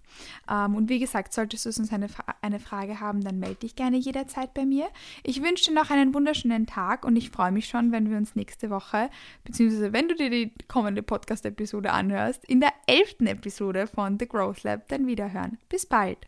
Ähm, 0.50 0.74
und 0.74 0.88
wie 0.88 0.98
gesagt, 0.98 1.32
solltest 1.32 1.66
du 1.66 1.72
sonst 1.72 1.92
eine, 1.92 2.08
eine 2.42 2.58
Frage 2.58 2.98
haben, 2.98 3.20
dann 3.20 3.38
melde 3.38 3.60
dich 3.60 3.76
gerne 3.76 3.96
jederzeit 3.96 4.52
bei 4.54 4.66
mir. 4.66 4.88
Ich 5.22 5.40
wünsche 5.40 5.66
dir 5.66 5.74
noch 5.74 5.90
einen 5.90 6.14
wunderschönen 6.14 6.66
Tag 6.66 7.04
und 7.04 7.14
ich 7.14 7.30
freue 7.30 7.52
mich 7.52 7.68
schon, 7.68 7.92
wenn 7.92 8.10
wir 8.10 8.16
uns 8.16 8.34
nächste 8.34 8.70
Woche, 8.70 9.08
beziehungsweise 9.44 9.92
wenn 9.92 10.08
du 10.08 10.16
dir 10.16 10.30
die 10.30 10.52
kommende 10.66 11.02
Podcast-Episode 11.02 11.92
anhörst, 11.92 12.44
in 12.46 12.60
der 12.60 12.72
elften 12.88 13.28
Episode 13.28 13.86
von 13.86 14.18
The 14.18 14.26
Growth 14.26 14.64
Lab 14.64 14.88
dann 14.88 15.06
wiederhören. 15.06 15.58
Bis 15.68 15.86
bald! 15.86 16.26